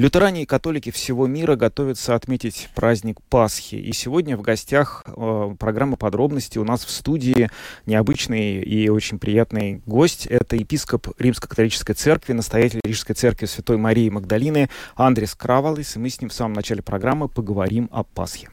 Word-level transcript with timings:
Лютеране 0.00 0.44
и 0.44 0.46
католики 0.46 0.90
всего 0.90 1.26
мира 1.26 1.56
готовятся 1.56 2.14
отметить 2.14 2.70
праздник 2.74 3.20
Пасхи. 3.28 3.74
И 3.74 3.92
сегодня 3.92 4.34
в 4.34 4.40
гостях 4.40 5.04
э, 5.06 5.54
программы 5.58 5.98
«Подробности» 5.98 6.56
у 6.56 6.64
нас 6.64 6.86
в 6.86 6.90
студии 6.90 7.50
необычный 7.84 8.62
и 8.62 8.88
очень 8.88 9.18
приятный 9.18 9.82
гость. 9.84 10.24
Это 10.24 10.56
епископ 10.56 11.08
Римско-католической 11.18 11.92
церкви, 11.92 12.32
настоятель 12.32 12.80
Рижской 12.82 13.14
церкви 13.14 13.44
Святой 13.44 13.76
Марии 13.76 14.08
Магдалины 14.08 14.70
Андрес 14.94 15.34
Кравалис. 15.34 15.96
И 15.96 15.98
мы 15.98 16.08
с 16.08 16.18
ним 16.18 16.30
в 16.30 16.32
самом 16.32 16.54
начале 16.54 16.80
программы 16.80 17.28
поговорим 17.28 17.90
о 17.92 18.02
Пасхе. 18.02 18.48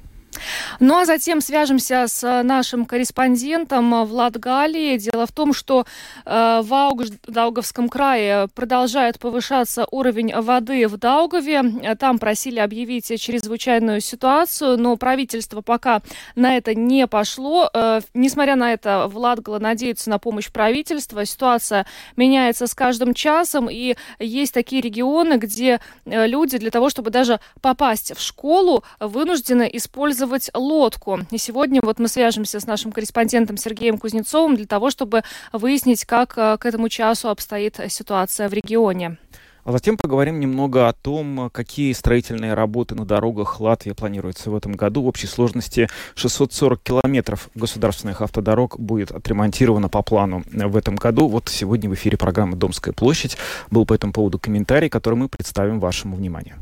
Ну 0.80 0.98
а 0.98 1.06
затем 1.06 1.42
свяжемся 1.42 2.06
с 2.08 2.44
нашим 2.44 2.86
корреспондентом 2.86 4.06
в 4.06 4.14
Латгалии. 4.14 4.98
Дело 4.98 5.26
в 5.26 5.32
том, 5.32 5.54
что 5.54 5.86
э, 6.26 6.62
в 6.64 6.74
Аугж... 6.74 7.10
Даугавском 7.28 7.90
крае 7.90 8.48
продолжает 8.54 9.20
повышаться 9.20 9.88
уровень 9.92 10.34
воды 10.34 10.88
в 10.88 10.98
Даугаве. 10.98 11.96
Там 12.00 12.20
просили 12.20 12.60
объявить 12.60 13.08
чрезвычайную 13.20 14.02
ситуацию, 14.02 14.78
но 14.78 14.96
правительство 14.98 15.62
пока 15.62 16.02
на 16.36 16.56
это 16.58 16.76
не 16.76 17.08
пошло. 17.08 17.70
Э, 17.74 18.02
несмотря 18.14 18.56
на 18.56 18.74
это, 18.74 19.08
в 19.08 19.18
Латгала 19.18 19.60
надеются 19.60 20.10
на 20.10 20.20
помощь 20.20 20.50
правительства. 20.52 21.26
Ситуация 21.26 21.86
меняется 22.16 22.68
с 22.68 22.74
каждым 22.74 23.14
часом, 23.14 23.70
и 23.70 23.96
есть 24.20 24.54
такие 24.54 24.82
регионы, 24.82 25.38
где 25.38 25.80
э, 26.06 26.28
люди 26.28 26.58
для 26.58 26.72
того, 26.72 26.90
чтобы 26.90 27.10
даже 27.10 27.40
попасть 27.62 28.16
в 28.16 28.22
школу, 28.22 28.84
вынуждены 29.00 29.70
использовать 29.74 30.27
использовать 30.28 30.50
лодку. 30.54 31.20
И 31.32 31.38
сегодня 31.38 31.82
вот 31.82 32.00
мы 32.00 32.08
свяжемся 32.08 32.60
с 32.60 32.68
нашим 32.68 32.92
корреспондентом 32.92 33.58
Сергеем 33.58 33.98
Кузнецовым 33.98 34.56
для 34.56 34.66
того, 34.66 34.90
чтобы 34.90 35.24
выяснить, 35.54 36.06
как 36.06 36.38
э, 36.38 36.58
к 36.60 36.66
этому 36.66 36.90
часу 36.90 37.30
обстоит 37.30 37.80
ситуация 37.90 38.50
в 38.50 38.54
регионе. 38.54 39.18
А 39.64 39.74
затем 39.74 39.98
поговорим 39.98 40.40
немного 40.40 40.88
о 40.88 40.94
том, 40.94 41.50
какие 41.52 41.92
строительные 41.92 42.54
работы 42.54 42.96
на 42.96 43.06
дорогах 43.06 43.60
Латвии 43.60 43.92
планируются 43.92 44.50
в 44.50 44.56
этом 44.56 44.72
году. 44.72 45.02
В 45.02 45.08
общей 45.08 45.28
сложности 45.28 45.90
640 46.16 46.82
километров 46.82 47.50
государственных 47.54 48.22
автодорог 48.22 48.80
будет 48.80 49.12
отремонтировано 49.12 49.90
по 49.90 50.02
плану 50.04 50.44
в 50.50 50.78
этом 50.78 50.96
году. 50.96 51.28
Вот 51.28 51.50
сегодня 51.50 51.90
в 51.90 51.94
эфире 51.96 52.18
программы 52.18 52.56
«Домская 52.56 52.94
площадь» 52.94 53.36
был 53.70 53.86
по 53.86 53.94
этому 53.94 54.14
поводу 54.14 54.40
комментарий, 54.40 54.88
который 54.88 55.16
мы 55.16 55.28
представим 55.28 55.82
вашему 55.82 56.16
вниманию. 56.16 56.56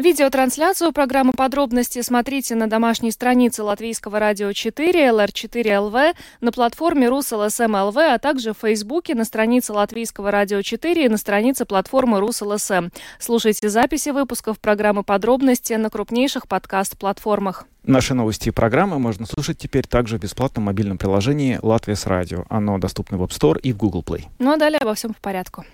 Видеотрансляцию 0.00 0.92
программы 0.92 1.34
«Подробности» 1.34 2.00
смотрите 2.00 2.54
на 2.54 2.70
домашней 2.70 3.10
странице 3.10 3.62
Латвийского 3.62 4.18
радио 4.18 4.50
4, 4.54 5.08
LR4.LV, 5.10 6.14
на 6.40 6.52
платформе 6.52 7.08
Rus.LSM.lv, 7.10 7.96
а 7.98 8.18
также 8.18 8.54
в 8.54 8.58
Фейсбуке 8.62 9.14
на 9.14 9.26
странице 9.26 9.74
Латвийского 9.74 10.30
радио 10.30 10.62
4 10.62 11.04
и 11.04 11.08
на 11.10 11.18
странице 11.18 11.66
платформы 11.66 12.18
Rus.LSM. 12.20 12.88
Слушайте 13.18 13.68
записи 13.68 14.08
выпусков 14.08 14.58
программы 14.58 15.02
«Подробности» 15.02 15.74
на 15.74 15.90
крупнейших 15.90 16.48
подкаст-платформах. 16.48 17.66
Наши 17.82 18.14
новости 18.14 18.48
и 18.48 18.52
программы 18.52 18.98
можно 18.98 19.26
слушать 19.26 19.58
теперь 19.58 19.86
также 19.86 20.16
в 20.16 20.22
бесплатном 20.22 20.64
мобильном 20.64 20.96
приложении 20.96 21.58
«Латвия 21.60 21.96
с 21.96 22.06
радио». 22.06 22.46
Оно 22.48 22.78
доступно 22.78 23.18
в 23.18 23.22
App 23.22 23.38
Store 23.38 23.60
и 23.60 23.74
в 23.74 23.76
Google 23.76 24.02
Play. 24.02 24.24
Ну 24.38 24.50
а 24.50 24.56
далее 24.56 24.78
обо 24.78 24.94
всем 24.94 25.12
по 25.12 25.20
порядку. 25.20 25.66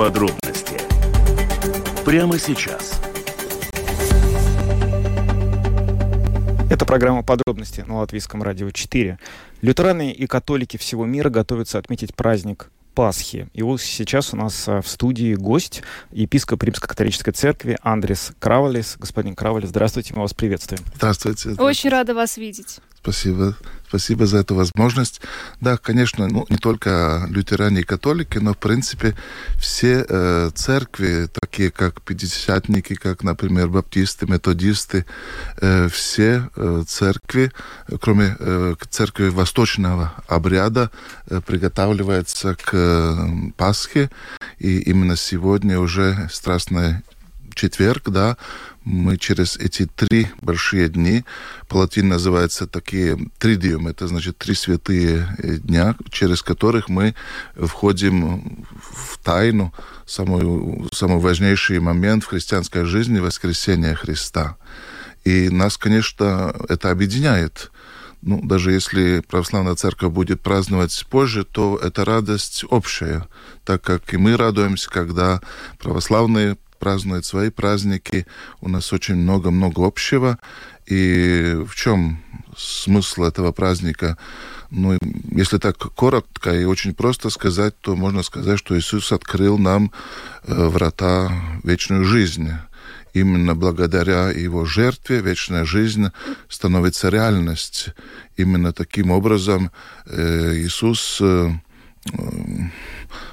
Подробности 0.00 0.80
прямо 2.06 2.38
сейчас. 2.38 2.98
Это 6.70 6.86
программа 6.86 7.22
«Подробности» 7.22 7.82
на 7.82 7.98
Латвийском 7.98 8.42
радио 8.42 8.70
4. 8.70 9.18
Лютераны 9.60 10.10
и 10.10 10.26
католики 10.26 10.78
всего 10.78 11.04
мира 11.04 11.28
готовятся 11.28 11.76
отметить 11.76 12.14
праздник 12.14 12.70
Пасхи. 12.94 13.50
И 13.52 13.62
вот 13.62 13.82
сейчас 13.82 14.32
у 14.32 14.38
нас 14.38 14.66
а, 14.68 14.80
в 14.80 14.88
студии 14.88 15.34
гость, 15.34 15.82
епископ 16.12 16.62
Римско-католической 16.62 17.32
церкви 17.32 17.76
Андрес 17.82 18.32
Кравалис. 18.38 18.96
Господин 18.98 19.34
Кравалис, 19.34 19.68
здравствуйте, 19.68 20.14
мы 20.14 20.22
вас 20.22 20.32
приветствуем. 20.32 20.82
Здравствуйте. 20.94 21.40
здравствуйте. 21.40 21.62
Очень 21.62 21.90
рада 21.90 22.14
вас 22.14 22.38
видеть. 22.38 22.78
Спасибо. 23.02 23.54
Спасибо 23.90 24.24
за 24.24 24.38
эту 24.38 24.54
возможность. 24.54 25.20
Да, 25.60 25.76
конечно, 25.76 26.28
ну, 26.28 26.46
не 26.48 26.58
только 26.58 27.26
лютеране 27.28 27.80
и 27.80 27.82
католики, 27.82 28.38
но, 28.38 28.54
в 28.54 28.58
принципе, 28.58 29.16
все 29.58 30.06
э, 30.08 30.50
церкви, 30.54 31.28
такие 31.32 31.72
как 31.72 32.00
пятидесятники, 32.02 32.94
как, 32.94 33.24
например, 33.24 33.66
баптисты, 33.66 34.26
методисты, 34.26 35.06
э, 35.60 35.88
все 35.88 36.48
э, 36.54 36.84
церкви, 36.86 37.50
кроме 38.00 38.36
э, 38.38 38.76
церкви 38.90 39.28
восточного 39.28 40.12
обряда, 40.28 40.92
э, 41.28 41.40
приготавливаются 41.44 42.54
к 42.54 42.70
э, 42.72 43.26
Пасхе. 43.56 44.08
И 44.60 44.78
именно 44.82 45.16
сегодня 45.16 45.80
уже 45.80 46.28
страстная 46.30 47.02
четверг, 47.54 48.08
да, 48.08 48.36
мы 48.84 49.18
через 49.18 49.56
эти 49.56 49.86
три 49.86 50.28
большие 50.40 50.88
дни, 50.88 51.24
по 51.68 51.76
латыни 51.76 52.06
называется 52.06 52.66
такие 52.66 53.18
тридиум, 53.38 53.88
это 53.88 54.08
значит 54.08 54.38
три 54.38 54.54
святые 54.54 55.36
э, 55.38 55.56
дня, 55.56 55.96
через 56.10 56.42
которых 56.42 56.88
мы 56.88 57.14
входим 57.56 58.66
в 58.80 59.18
тайну, 59.18 59.72
самый, 60.06 60.88
самый 60.92 61.18
важнейший 61.18 61.78
момент 61.80 62.24
в 62.24 62.28
христианской 62.28 62.84
жизни 62.84 63.18
воскресения 63.18 63.94
Христа. 63.94 64.56
И 65.24 65.50
нас, 65.50 65.76
конечно, 65.76 66.54
это 66.68 66.90
объединяет. 66.90 67.70
Ну, 68.22 68.40
даже 68.42 68.72
если 68.72 69.20
православная 69.20 69.74
церковь 69.76 70.12
будет 70.12 70.42
праздновать 70.42 71.06
позже, 71.08 71.44
то 71.44 71.78
это 71.82 72.04
радость 72.04 72.64
общая, 72.68 73.26
так 73.64 73.82
как 73.82 74.12
и 74.12 74.18
мы 74.18 74.36
радуемся, 74.36 74.90
когда 74.90 75.40
православные 75.78 76.56
празднует 76.80 77.24
свои 77.24 77.50
праздники. 77.50 78.26
У 78.60 78.68
нас 78.68 78.92
очень 78.92 79.14
много-много 79.14 79.86
общего. 79.86 80.38
И 80.86 81.56
в 81.64 81.76
чем 81.76 82.18
смысл 82.56 83.22
этого 83.22 83.52
праздника? 83.52 84.16
Ну, 84.70 84.98
если 85.30 85.58
так 85.58 85.76
коротко 85.78 86.52
и 86.52 86.64
очень 86.64 86.94
просто 86.94 87.30
сказать, 87.30 87.74
то 87.80 87.94
можно 87.94 88.22
сказать, 88.22 88.58
что 88.58 88.76
Иисус 88.76 89.12
открыл 89.12 89.58
нам 89.58 89.92
э, 90.44 90.68
врата 90.68 91.30
вечную 91.62 92.04
жизнь. 92.04 92.50
Именно 93.12 93.54
благодаря 93.54 94.30
его 94.30 94.64
жертве 94.64 95.20
вечная 95.20 95.64
жизнь 95.64 96.10
становится 96.48 97.08
реальность. 97.08 97.90
Именно 98.36 98.72
таким 98.72 99.10
образом 99.10 99.70
э, 100.06 100.54
Иисус 100.58 101.18
э, 101.20 101.50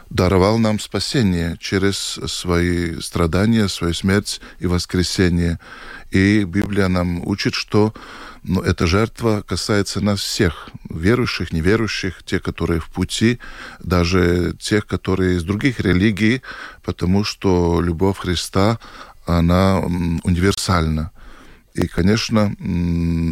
даровал 0.09 0.57
нам 0.57 0.79
спасение 0.79 1.57
через 1.59 1.97
свои 2.27 2.99
страдания, 3.01 3.67
свою 3.67 3.93
смерть 3.93 4.41
и 4.59 4.67
воскресение. 4.67 5.59
И 6.11 6.43
Библия 6.43 6.87
нам 6.87 7.25
учит, 7.27 7.53
что 7.53 7.93
ну, 8.43 8.61
эта 8.61 8.87
жертва 8.87 9.43
касается 9.45 9.99
нас 9.99 10.21
всех, 10.21 10.69
верующих, 10.89 11.51
неверующих, 11.51 12.23
те, 12.23 12.39
которые 12.39 12.79
в 12.79 12.87
пути, 12.87 13.39
даже 13.79 14.55
тех, 14.59 14.87
которые 14.87 15.35
из 15.35 15.43
других 15.43 15.81
религий, 15.81 16.41
потому 16.83 17.23
что 17.23 17.81
любовь 17.81 18.19
Христа, 18.19 18.79
она 19.25 19.79
универсальна. 20.23 21.11
И, 21.77 21.85
конечно, 21.85 22.55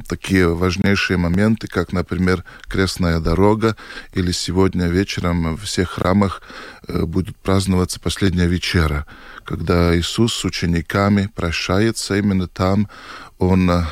такие 0.08 0.48
важнейшие 0.54 1.18
моменты, 1.18 1.68
как, 1.68 1.92
например, 1.92 2.44
крестная 2.68 3.20
дорога, 3.20 3.76
или 4.14 4.32
сегодня 4.32 4.86
вечером 4.86 5.56
в 5.56 5.64
всех 5.64 5.90
храмах 5.90 6.44
э, 6.88 7.06
будет 7.06 7.36
праздноваться 7.38 8.00
последняя 8.00 8.46
вечера, 8.46 9.08
когда 9.46 9.98
Иисус 9.98 10.36
с 10.36 10.46
учениками 10.46 11.28
прощается 11.34 12.18
именно 12.18 12.48
там, 12.48 12.88
Он 13.40 13.68
э, 13.68 13.84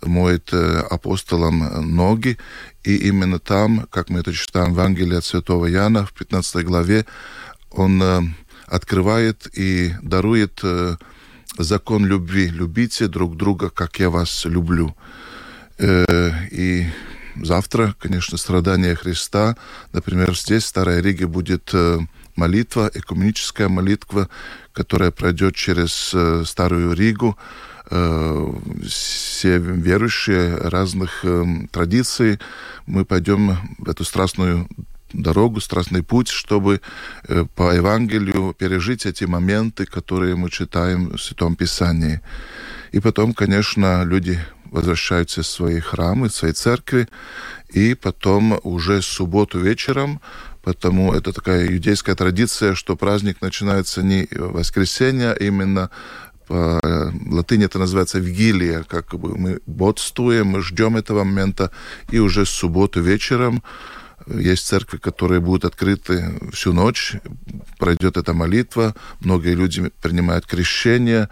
моет 0.00 0.54
э, 0.54 0.80
апостолам 0.90 1.94
ноги, 1.94 2.38
и 2.84 2.96
именно 2.96 3.38
там, 3.38 3.86
как 3.90 4.08
мы 4.08 4.20
это 4.20 4.32
читаем 4.32 4.72
в 4.72 4.78
Евангелии 4.78 5.18
от 5.18 5.24
Святого 5.26 5.70
Иоанна 5.70 6.06
в 6.06 6.14
15 6.14 6.64
главе, 6.64 7.04
Он 7.70 8.34
открывает 8.68 9.48
и 9.52 9.92
дарует 10.00 10.62
закон 11.58 12.06
любви. 12.06 12.48
Любите 12.48 13.08
друг 13.08 13.36
друга, 13.36 13.70
как 13.70 13.98
я 14.00 14.10
вас 14.10 14.44
люблю. 14.44 14.94
Э, 15.78 16.30
и 16.50 16.86
завтра, 17.36 17.94
конечно, 17.98 18.38
страдание 18.38 18.94
Христа. 18.94 19.56
Например, 19.92 20.36
здесь, 20.36 20.64
в 20.64 20.66
Старой 20.66 21.02
Риге, 21.02 21.26
будет 21.26 21.70
э, 21.72 21.98
молитва, 22.36 22.90
экуменическая 22.94 23.68
молитва, 23.68 24.28
которая 24.72 25.10
пройдет 25.10 25.54
через 25.54 26.12
э, 26.14 26.44
Старую 26.46 26.94
Ригу. 26.94 27.36
Все 28.86 29.56
верующие 29.56 30.56
разных 30.56 31.24
э, 31.24 31.44
традиций, 31.70 32.38
мы 32.84 33.06
пойдем 33.06 33.56
в 33.78 33.88
эту 33.88 34.04
страстную 34.04 34.68
дорогу, 35.12 35.60
страстный 35.60 36.02
путь, 36.02 36.28
чтобы 36.28 36.80
э, 37.28 37.44
по 37.54 37.74
Евангелию 37.74 38.54
пережить 38.58 39.06
эти 39.06 39.24
моменты, 39.24 39.86
которые 39.86 40.36
мы 40.36 40.50
читаем 40.50 41.10
в 41.10 41.18
Святом 41.18 41.56
Писании. 41.56 42.20
И 42.92 43.00
потом, 43.00 43.34
конечно, 43.34 44.04
люди 44.04 44.38
возвращаются 44.70 45.42
в 45.42 45.46
свои 45.46 45.80
храмы, 45.80 46.28
в 46.28 46.34
свои 46.34 46.52
церкви, 46.52 47.08
и 47.70 47.94
потом 47.94 48.60
уже 48.62 49.00
в 49.00 49.04
субботу 49.04 49.58
вечером, 49.58 50.20
потому 50.62 51.12
это 51.12 51.32
такая 51.32 51.66
иудейская 51.66 52.14
традиция, 52.14 52.74
что 52.74 52.96
праздник 52.96 53.40
начинается 53.40 54.02
не 54.02 54.26
в 54.30 54.52
воскресенье, 54.52 55.32
а 55.32 55.34
именно 55.34 55.90
по 56.46 56.80
латыни 57.30 57.66
это 57.66 57.78
называется 57.78 58.18
вигилия, 58.18 58.82
как 58.82 59.14
бы 59.14 59.36
мы 59.36 59.60
бодствуем, 59.66 60.48
мы 60.48 60.62
ждем 60.62 60.96
этого 60.96 61.24
момента, 61.24 61.70
и 62.10 62.18
уже 62.18 62.46
с 62.46 62.50
субботу 62.50 63.02
вечером 63.02 63.62
есть 64.26 64.66
церкви, 64.66 64.98
которые 64.98 65.40
будут 65.40 65.64
открыты 65.64 66.38
всю 66.52 66.72
ночь, 66.72 67.14
пройдет 67.78 68.16
эта 68.16 68.34
молитва, 68.34 68.94
многие 69.20 69.54
люди 69.54 69.90
принимают 70.02 70.46
крещение, 70.46 71.28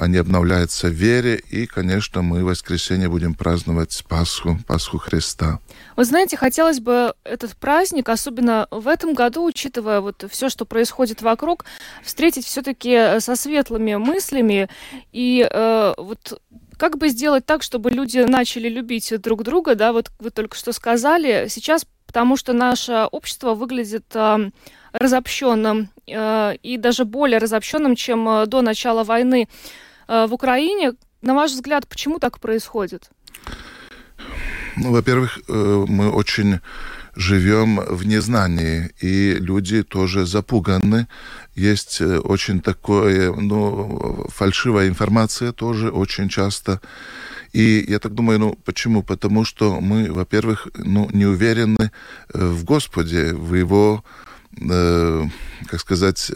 они 0.00 0.16
обновляются 0.16 0.88
в 0.88 0.92
вере, 0.92 1.36
и, 1.50 1.66
конечно, 1.66 2.22
мы 2.22 2.42
в 2.42 2.46
воскресенье 2.46 3.10
будем 3.10 3.34
праздновать 3.34 4.02
Пасху, 4.08 4.58
Пасху 4.66 4.96
Христа. 4.96 5.60
Вы 5.94 6.04
знаете, 6.06 6.38
хотелось 6.38 6.80
бы 6.80 7.12
этот 7.22 7.54
праздник, 7.56 8.08
особенно 8.08 8.66
в 8.70 8.88
этом 8.88 9.12
году, 9.12 9.44
учитывая 9.44 10.00
вот 10.00 10.24
все, 10.30 10.48
что 10.48 10.64
происходит 10.64 11.20
вокруг, 11.20 11.66
встретить 12.02 12.46
все-таки 12.46 13.20
со 13.20 13.36
светлыми 13.36 13.96
мыслями 13.96 14.70
и 15.12 15.46
э, 15.48 15.94
вот 15.98 16.40
как 16.78 16.96
бы 16.96 17.10
сделать 17.10 17.44
так, 17.44 17.62
чтобы 17.62 17.90
люди 17.90 18.20
начали 18.20 18.70
любить 18.70 19.12
друг 19.20 19.42
друга, 19.42 19.74
да, 19.74 19.92
вот 19.92 20.10
вы 20.18 20.30
только 20.30 20.56
что 20.56 20.72
сказали, 20.72 21.48
сейчас, 21.50 21.84
потому 22.10 22.36
что 22.36 22.52
наше 22.52 23.06
общество 23.12 23.54
выглядит 23.54 24.04
э, 24.16 24.50
разобщенным 24.92 25.90
э, 26.08 26.56
и 26.60 26.76
даже 26.76 27.04
более 27.04 27.38
разобщенным, 27.38 27.94
чем 27.94 28.28
э, 28.28 28.46
до 28.46 28.62
начала 28.62 29.04
войны. 29.04 29.46
Э, 30.08 30.26
в 30.26 30.34
Украине. 30.34 30.94
На 31.22 31.34
ваш 31.34 31.52
взгляд, 31.52 31.86
почему 31.86 32.18
так 32.18 32.40
происходит? 32.40 33.10
Ну, 34.76 34.90
во-первых, 34.90 35.38
мы 35.48 36.10
очень 36.10 36.58
живем 37.14 37.76
в 37.76 38.04
незнании, 38.06 38.90
и 39.00 39.34
люди 39.34 39.84
тоже 39.84 40.26
запуганы. 40.26 41.06
Есть 41.54 42.00
очень 42.00 42.60
такое, 42.60 43.32
ну, 43.32 44.26
фальшивая 44.34 44.88
информация 44.88 45.52
тоже 45.52 45.90
очень 45.90 46.28
часто. 46.28 46.80
И 47.52 47.84
я 47.88 47.98
так 47.98 48.14
думаю, 48.14 48.38
ну, 48.38 48.58
почему? 48.64 49.02
Потому 49.02 49.44
что 49.44 49.80
мы, 49.80 50.12
во-первых, 50.12 50.68
ну, 50.74 51.08
не 51.12 51.26
уверены 51.26 51.90
в 52.32 52.64
Господе, 52.64 53.34
в 53.34 53.54
Его, 53.54 54.04
э, 54.60 55.24
как 55.66 55.80
сказать, 55.80 56.30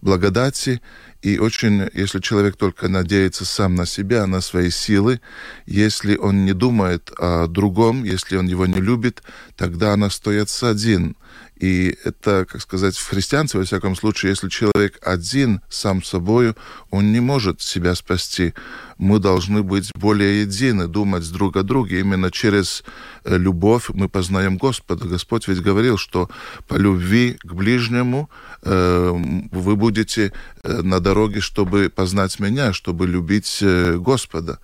благодати, 0.00 0.80
и 1.22 1.38
очень, 1.38 1.88
если 1.92 2.20
человек 2.20 2.56
только 2.56 2.88
надеется 2.88 3.44
сам 3.44 3.74
на 3.74 3.84
себя, 3.84 4.26
на 4.26 4.40
свои 4.40 4.70
силы, 4.70 5.20
если 5.66 6.16
он 6.16 6.46
не 6.46 6.54
думает 6.54 7.10
о 7.18 7.46
другом, 7.46 8.04
если 8.04 8.36
он 8.36 8.46
его 8.46 8.64
не 8.64 8.80
любит, 8.80 9.22
тогда 9.56 9.92
он 9.92 10.04
остается 10.04 10.70
один. 10.70 11.16
И 11.60 11.94
это, 12.04 12.46
как 12.50 12.62
сказать, 12.62 12.96
в 12.96 13.06
христианстве, 13.06 13.60
во 13.60 13.66
всяком 13.66 13.94
случае, 13.94 14.30
если 14.30 14.48
человек 14.48 14.98
один 15.02 15.60
сам 15.68 16.02
собою, 16.02 16.56
он 16.90 17.12
не 17.12 17.20
может 17.20 17.60
себя 17.60 17.94
спасти. 17.94 18.54
Мы 18.96 19.18
должны 19.18 19.62
быть 19.62 19.90
более 19.94 20.42
едины, 20.42 20.88
думать 20.88 21.30
друг 21.30 21.56
о 21.56 21.62
друге. 21.62 22.00
Именно 22.00 22.30
через 22.30 22.82
э, 23.24 23.36
любовь 23.36 23.90
мы 23.92 24.08
познаем 24.08 24.56
Господа. 24.56 25.06
Господь 25.06 25.48
ведь 25.48 25.60
говорил, 25.60 25.98
что 25.98 26.30
по 26.66 26.76
любви 26.76 27.36
к 27.42 27.52
ближнему 27.52 28.30
э, 28.62 29.12
вы 29.52 29.76
будете 29.76 30.32
э, 30.62 30.80
на 30.82 31.00
дороге, 31.00 31.40
чтобы 31.40 31.92
познать 31.94 32.40
меня, 32.40 32.72
чтобы 32.72 33.06
любить 33.06 33.58
э, 33.60 33.96
Господа 33.98 34.58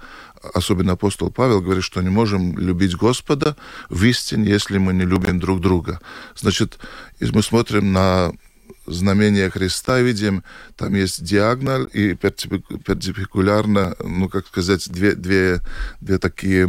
особенно 0.54 0.92
апостол 0.92 1.30
Павел 1.30 1.60
говорит, 1.60 1.84
что 1.84 2.02
не 2.02 2.10
можем 2.10 2.58
любить 2.58 2.96
Господа 2.96 3.56
в 3.90 4.04
истине, 4.04 4.50
если 4.50 4.78
мы 4.78 4.92
не 4.92 5.04
любим 5.04 5.38
друг 5.38 5.60
друга. 5.60 6.00
Значит, 6.34 6.78
мы 7.20 7.42
смотрим 7.42 7.92
на 7.92 8.32
знамение 8.86 9.50
Христа 9.50 10.00
видим, 10.00 10.42
там 10.76 10.94
есть 10.94 11.22
диагональ 11.24 11.88
и 11.92 12.14
перпендикулярно, 12.14 13.96
ну, 14.02 14.28
как 14.28 14.46
сказать, 14.46 14.88
две, 14.90 15.14
две, 15.14 15.60
две 16.00 16.18
такие, 16.18 16.68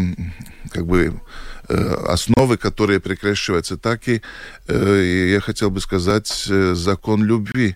как 0.72 0.86
бы, 0.86 1.22
э, 1.70 1.76
основы, 2.08 2.58
которые 2.58 3.00
прикрещиваются. 3.00 3.78
Так 3.78 4.08
и, 4.08 4.22
э, 4.68 5.30
я 5.32 5.40
хотел 5.42 5.70
бы 5.70 5.80
сказать, 5.80 6.48
э, 6.50 6.74
закон 6.76 7.24
любви. 7.24 7.76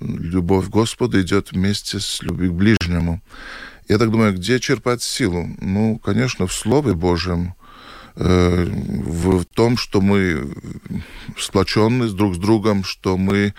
Любовь 0.00 0.66
к 0.66 0.70
Господу 0.70 1.20
идет 1.20 1.52
вместе 1.52 1.98
с 1.98 2.22
любовью 2.22 2.52
к 2.52 2.56
ближнему. 2.56 3.20
Я 3.88 3.96
так 3.96 4.10
думаю, 4.10 4.34
где 4.34 4.60
черпать 4.60 5.02
силу? 5.02 5.48
Ну, 5.60 5.98
конечно, 5.98 6.46
в 6.46 6.52
Слове 6.52 6.92
Божьем, 6.92 7.54
э, 8.16 8.66
в 8.66 9.46
том, 9.46 9.78
что 9.78 10.02
мы 10.02 10.52
сплочены 11.38 12.06
друг 12.10 12.34
с 12.34 12.38
другом, 12.38 12.84
что 12.84 13.16
мы 13.16 13.54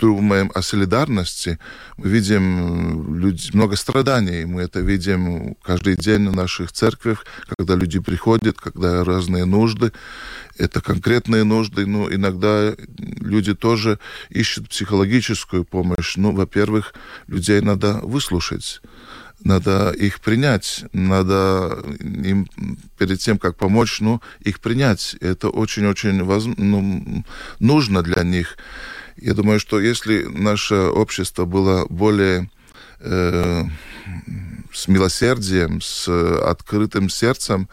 думаем 0.00 0.52
о 0.54 0.62
солидарности. 0.62 1.58
Мы 1.96 2.10
видим 2.10 3.18
люди, 3.18 3.50
много 3.52 3.74
страданий, 3.74 4.44
мы 4.44 4.62
это 4.62 4.78
видим 4.80 5.56
каждый 5.62 5.96
день 5.96 6.20
на 6.20 6.32
наших 6.32 6.70
церквях, 6.70 7.26
когда 7.58 7.74
люди 7.74 7.98
приходят, 7.98 8.60
когда 8.60 9.02
разные 9.02 9.46
нужды. 9.46 9.90
Это 10.58 10.80
конкретные 10.80 11.42
нужды, 11.42 11.86
но 11.86 12.08
иногда 12.12 12.72
люди 12.98 13.54
тоже 13.54 13.98
ищут 14.28 14.68
психологическую 14.68 15.64
помощь. 15.64 16.16
Ну, 16.16 16.30
во-первых, 16.30 16.94
людей 17.26 17.60
надо 17.60 17.94
выслушать 17.94 18.80
надо 19.44 19.90
их 19.90 20.20
принять, 20.20 20.84
надо 20.92 21.82
им 22.00 22.48
перед 22.98 23.18
тем, 23.18 23.38
как 23.38 23.56
помочь, 23.56 24.00
ну, 24.00 24.20
их 24.40 24.60
принять. 24.60 25.16
Это 25.20 25.48
очень-очень 25.48 26.22
воз... 26.22 26.44
ну, 26.56 27.24
нужно 27.58 28.02
для 28.02 28.22
них. 28.22 28.56
Я 29.16 29.34
думаю, 29.34 29.60
что 29.60 29.80
если 29.80 30.24
наше 30.24 30.74
общество 30.74 31.44
было 31.44 31.86
более 31.88 32.50
э, 33.00 33.64
с 34.72 34.88
милосердием, 34.88 35.80
с 35.80 36.08
открытым 36.42 37.08
сердцем, 37.08 37.68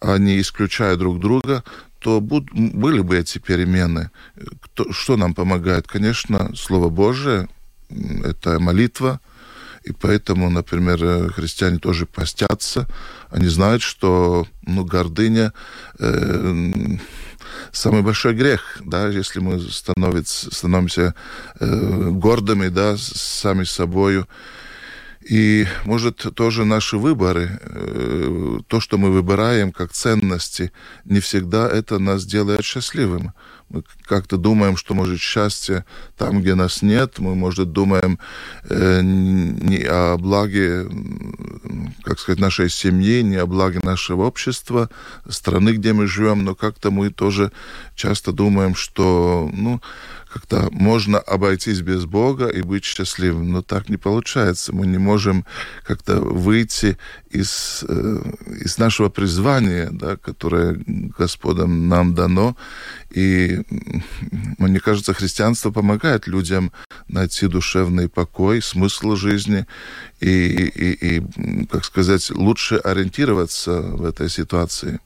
а 0.00 0.18
не 0.18 0.40
исключая 0.40 0.96
друг 0.96 1.20
друга, 1.20 1.64
то 1.98 2.20
буд, 2.20 2.52
были 2.52 3.00
бы 3.00 3.16
эти 3.16 3.38
перемены. 3.38 4.10
Кто, 4.60 4.92
что 4.92 5.16
нам 5.16 5.32
помогает? 5.32 5.86
Конечно, 5.86 6.54
Слово 6.54 6.90
Божие, 6.90 7.48
это 7.88 8.60
молитва, 8.60 9.20
и 9.84 9.92
поэтому, 9.92 10.50
например, 10.50 10.98
э, 11.02 11.28
христиане 11.28 11.78
тоже 11.78 12.06
постятся. 12.06 12.88
Они 13.30 13.48
знают, 13.48 13.82
что 13.82 14.46
ну, 14.66 14.84
гордыня 14.84 15.52
э, 15.98 16.72
самый 17.72 18.02
большой 18.02 18.34
грех, 18.34 18.78
да, 18.84 19.08
если 19.08 19.40
мы 19.40 19.60
становимся 19.60 21.14
э, 21.60 22.10
гордыми, 22.10 22.68
да, 22.68 22.96
сами 22.96 23.64
собою. 23.64 24.26
И, 25.28 25.66
может, 25.84 26.26
тоже 26.34 26.64
наши 26.64 26.98
выборы, 26.98 27.58
э, 27.62 28.58
то, 28.66 28.80
что 28.80 28.98
мы 28.98 29.10
выбираем 29.10 29.72
как 29.72 29.92
ценности, 29.92 30.70
не 31.04 31.20
всегда 31.20 31.68
это 31.68 31.98
нас 31.98 32.26
делает 32.26 32.64
счастливым. 32.64 33.32
Мы 33.68 33.82
как-то 34.02 34.36
думаем, 34.36 34.76
что, 34.76 34.94
может, 34.94 35.20
счастье 35.20 35.84
там, 36.16 36.40
где 36.40 36.54
нас 36.54 36.82
нет. 36.82 37.18
Мы, 37.18 37.34
может, 37.34 37.72
думаем 37.72 38.18
э, 38.64 39.00
не 39.02 39.82
о 39.84 40.16
благе, 40.16 40.86
как 42.02 42.18
сказать, 42.20 42.40
нашей 42.40 42.70
семьи, 42.70 43.22
не 43.22 43.36
о 43.36 43.46
благе 43.46 43.80
нашего 43.82 44.22
общества, 44.22 44.90
страны, 45.28 45.70
где 45.70 45.92
мы 45.92 46.06
живем, 46.06 46.44
но 46.44 46.54
как-то 46.54 46.90
мы 46.90 47.10
тоже 47.10 47.52
часто 47.94 48.32
думаем, 48.32 48.74
что, 48.74 49.50
ну, 49.52 49.80
как-то 50.34 50.68
можно 50.72 51.20
обойтись 51.20 51.80
без 51.80 52.06
Бога 52.06 52.48
и 52.48 52.60
быть 52.62 52.84
счастливым, 52.84 53.52
но 53.52 53.62
так 53.62 53.88
не 53.88 53.96
получается. 53.96 54.74
Мы 54.74 54.88
не 54.88 54.98
можем 54.98 55.46
как-то 55.84 56.16
выйти 56.20 56.98
из, 57.30 57.84
э, 57.88 58.32
из 58.64 58.76
нашего 58.76 59.10
призвания, 59.10 59.90
да, 59.92 60.16
которое 60.16 60.76
Господом 61.16 61.88
нам 61.88 62.16
дано. 62.16 62.56
И 63.12 63.60
мне 64.58 64.80
кажется, 64.80 65.14
христианство 65.14 65.70
помогает 65.70 66.26
людям 66.26 66.72
найти 67.06 67.46
душевный 67.46 68.08
покой, 68.08 68.60
смысл 68.60 69.14
жизни 69.14 69.66
и, 70.18 70.48
и, 70.48 71.16
и 71.16 71.66
как 71.66 71.84
сказать, 71.84 72.28
лучше 72.30 72.74
ориентироваться 72.74 73.80
в 73.80 74.04
этой 74.04 74.28
ситуации. 74.28 74.98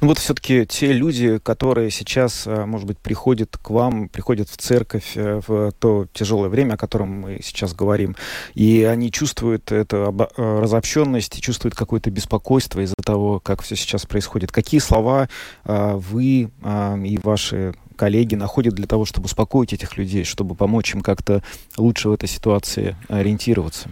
Ну 0.00 0.08
вот 0.08 0.18
все-таки 0.18 0.66
те 0.66 0.92
люди, 0.92 1.38
которые 1.38 1.90
сейчас, 1.90 2.46
э, 2.46 2.64
может 2.64 2.86
быть, 2.86 2.98
приходят 2.98 3.56
к 3.56 3.70
вам, 3.70 4.08
приходят 4.08 4.48
в 4.48 4.56
церковь 4.56 5.12
э, 5.16 5.40
в 5.46 5.72
то 5.72 6.06
тяжелое 6.12 6.48
время, 6.48 6.74
о 6.74 6.76
котором 6.76 7.08
мы 7.08 7.40
сейчас 7.42 7.74
говорим, 7.74 8.16
и 8.54 8.84
они 8.84 9.10
чувствуют 9.10 9.72
эту 9.72 9.96
э, 9.96 10.60
разобщенность, 10.60 11.40
чувствуют 11.40 11.74
какое-то 11.74 12.10
беспокойство 12.10 12.80
из-за 12.80 12.94
того, 13.04 13.40
как 13.40 13.62
все 13.62 13.76
сейчас 13.76 14.06
происходит. 14.06 14.52
Какие 14.52 14.80
слова 14.80 15.28
вы 15.64 16.50
и 16.62 17.20
ваши 17.22 17.74
коллеги 17.96 18.34
находят 18.34 18.74
для 18.74 18.86
того, 18.86 19.04
чтобы 19.04 19.26
успокоить 19.26 19.72
этих 19.72 19.96
людей, 19.96 20.24
чтобы 20.24 20.54
помочь 20.54 20.94
им 20.94 21.00
как-то 21.00 21.42
лучше 21.76 22.08
в 22.08 22.12
этой 22.12 22.28
ситуации 22.28 22.96
ориентироваться? 23.08 23.90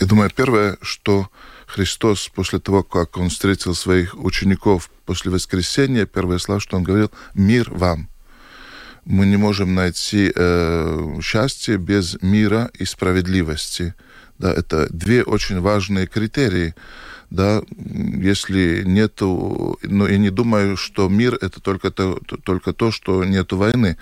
Я 0.00 0.06
думаю, 0.06 0.30
первое, 0.34 0.76
что 0.80 1.28
Христос 1.70 2.28
после 2.28 2.58
того, 2.58 2.82
как 2.82 3.16
он 3.16 3.28
встретил 3.30 3.74
своих 3.74 4.14
учеников 4.14 4.90
после 5.06 5.30
воскресения, 5.30 6.04
первое 6.04 6.38
слово, 6.38 6.60
что 6.60 6.76
он 6.76 6.82
говорил, 6.82 7.10
мир 7.34 7.70
вам. 7.70 8.08
Мы 9.04 9.26
не 9.26 9.36
можем 9.36 9.74
найти 9.74 10.32
э, 10.34 11.18
счастье 11.22 11.78
без 11.78 12.20
мира 12.22 12.70
и 12.74 12.84
справедливости. 12.84 13.94
Да, 14.38 14.52
это 14.52 14.88
две 14.90 15.22
очень 15.22 15.60
важные 15.60 16.06
критерии. 16.06 16.74
Да, 17.30 17.62
если 17.76 18.82
нету, 18.82 19.78
но 19.82 20.08
я 20.08 20.18
не 20.18 20.30
думаю, 20.30 20.76
что 20.76 21.08
мир 21.08 21.38
это 21.40 21.60
только 21.60 21.92
то, 21.92 22.18
только 22.42 22.72
то, 22.72 22.90
что 22.90 23.24
нету 23.24 23.56
войны. 23.56 23.96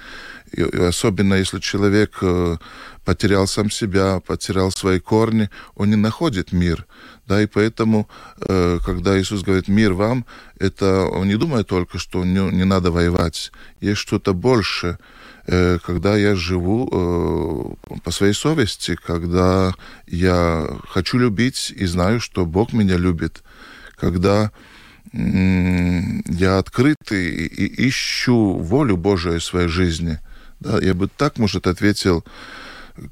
И, 0.53 0.63
и 0.63 0.81
особенно 0.81 1.35
если 1.35 1.59
человек 1.61 2.19
э, 2.23 2.57
потерял 3.05 3.47
сам 3.47 3.71
себя, 3.71 4.21
потерял 4.21 4.71
свои 4.71 4.99
корни, 4.99 5.51
он 5.75 5.91
не 5.91 5.97
находит 5.97 6.53
мир. 6.53 6.87
Да, 7.27 7.43
и 7.43 7.47
поэтому, 7.47 8.09
э, 8.41 8.79
когда 8.83 9.21
Иисус 9.21 9.43
говорит 9.43 9.69
«мир 9.69 9.93
вам», 9.93 10.25
это 10.59 11.05
он 11.05 11.29
не 11.29 11.37
думает 11.37 11.67
только, 11.67 11.99
что 11.99 12.25
не, 12.25 12.41
не 12.51 12.65
надо 12.65 12.91
воевать. 12.91 13.53
Есть 13.83 14.01
что-то 14.01 14.33
больше, 14.33 14.87
э, 14.87 15.18
когда 15.85 16.17
я 16.17 16.35
живу 16.35 16.89
э, 16.91 17.99
по 18.05 18.11
своей 18.11 18.35
совести, 18.35 18.97
когда 18.97 19.75
я 20.07 20.67
хочу 20.89 21.19
любить 21.19 21.73
и 21.75 21.87
знаю, 21.87 22.21
что 22.21 22.45
Бог 22.45 22.73
меня 22.73 22.97
любит, 22.97 23.43
когда 23.97 24.51
я 25.13 26.59
открытый 26.59 27.47
и 27.47 27.89
ищу 27.89 28.59
волю 28.59 28.99
Божию 28.99 29.41
в 29.41 29.45
своей 29.45 29.69
жизни. 29.69 30.19
Да, 30.61 30.79
я 30.81 30.93
бы 30.93 31.09
так, 31.09 31.39
может, 31.39 31.67
ответил, 31.67 32.25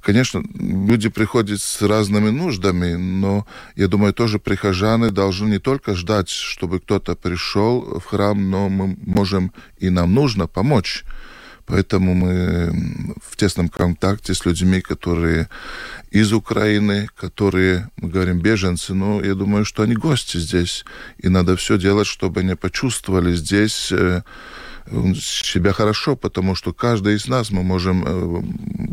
Конечно, 0.03 0.43
люди 0.55 1.09
приходят 1.09 1.61
с 1.61 1.81
разными 1.83 2.31
нуждами, 2.31 2.95
но 2.95 3.47
я 3.77 3.89
думаю, 3.89 4.13
тоже 4.13 4.39
прихожане 4.39 5.11
должны 5.11 5.49
не 5.49 5.59
только 5.59 5.95
ждать, 5.95 6.29
чтобы 6.29 6.81
кто-то 6.81 7.15
пришел 7.15 8.01
в 8.01 8.05
храм, 8.05 8.51
но 8.51 8.69
мы 8.69 8.97
можем 9.07 9.53
и 9.79 9.91
нам 9.91 10.13
нужно 10.13 10.47
помочь. 10.49 11.05
Поэтому 11.67 12.15
мы 12.15 13.15
в 13.21 13.37
тесном 13.37 13.69
контакте 13.69 14.35
с 14.35 14.47
людьми, 14.47 14.81
которые 14.81 15.49
из 16.11 16.33
Украины, 16.33 17.09
которые, 17.17 17.91
мы 17.97 18.09
говорим, 18.09 18.39
беженцы, 18.39 18.95
но 18.95 19.21
я 19.21 19.35
думаю, 19.35 19.65
что 19.65 19.83
они 19.83 19.95
гости 19.95 20.39
здесь. 20.39 20.85
И 21.19 21.29
надо 21.29 21.57
все 21.57 21.77
делать, 21.77 22.07
чтобы 22.07 22.41
они 22.41 22.55
почувствовали 22.55 23.35
здесь 23.35 23.91
э, 23.91 24.23
себя 25.21 25.73
хорошо, 25.73 26.17
потому 26.17 26.55
что 26.55 26.73
каждый 26.73 27.17
из 27.17 27.27
нас 27.27 27.51
мы 27.51 27.63
можем 27.63 28.05
э, 28.07 28.41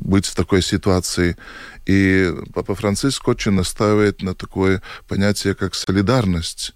быть 0.03 0.25
в 0.25 0.36
такой 0.36 0.63
ситуации. 0.63 1.38
И 1.86 2.34
Папа 2.53 2.74
Франциск 2.74 3.27
очень 3.27 3.51
настаивает 3.51 4.24
на 4.24 4.34
такое 4.34 4.82
понятие, 5.08 5.53
как 5.53 5.75
солидарность 5.75 6.74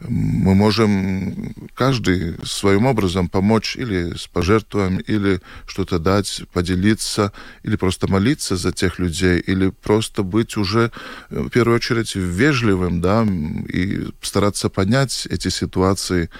мы 0.00 0.54
можем 0.54 1.54
каждый 1.74 2.36
своим 2.44 2.86
образом 2.86 3.28
помочь 3.28 3.76
или 3.76 4.14
с 4.16 4.26
пожертвованием, 4.26 5.00
или 5.00 5.40
что-то 5.66 5.98
дать, 5.98 6.42
поделиться, 6.52 7.32
или 7.62 7.76
просто 7.76 8.08
молиться 8.08 8.56
за 8.56 8.72
тех 8.72 8.98
людей, 8.98 9.40
или 9.40 9.70
просто 9.70 10.22
быть 10.22 10.56
уже 10.56 10.90
э, 11.30 11.40
в 11.40 11.48
первую 11.48 11.76
очередь 11.76 12.14
вежливым, 12.14 13.00
да, 13.00 13.26
и 13.72 14.08
стараться 14.20 14.68
понять 14.68 15.26
эти 15.30 15.48
ситуации, 15.48 16.30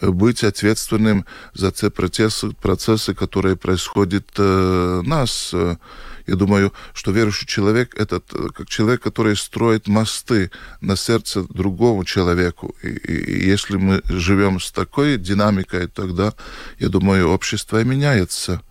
э, 0.00 0.08
быть 0.08 0.42
ответственным 0.44 1.24
за 1.52 1.72
те 1.72 1.90
процессы, 1.90 2.50
процессы 2.50 3.14
которые 3.14 3.56
происходят 3.56 4.28
э, 4.38 5.02
нас. 5.04 5.54
Э, 6.26 6.30
я 6.30 6.36
думаю, 6.36 6.72
что 6.92 7.10
верующий 7.10 7.46
человек— 7.46 7.94
это 7.96 8.20
как 8.20 8.68
человек, 8.68 9.02
который 9.02 9.36
строит 9.36 9.88
мосты 9.88 10.50
на 10.80 10.96
сердце 10.96 11.44
другому 11.48 12.04
человеку. 12.04 12.74
И, 12.82 12.88
и 12.88 13.46
если 13.46 13.76
мы 13.76 14.02
живем 14.04 14.60
с 14.60 14.70
такой 14.70 15.18
динамикой, 15.18 15.88
тогда, 15.88 16.34
я 16.78 16.88
думаю, 16.88 17.28
общество 17.28 17.82
меняется. 17.84 18.62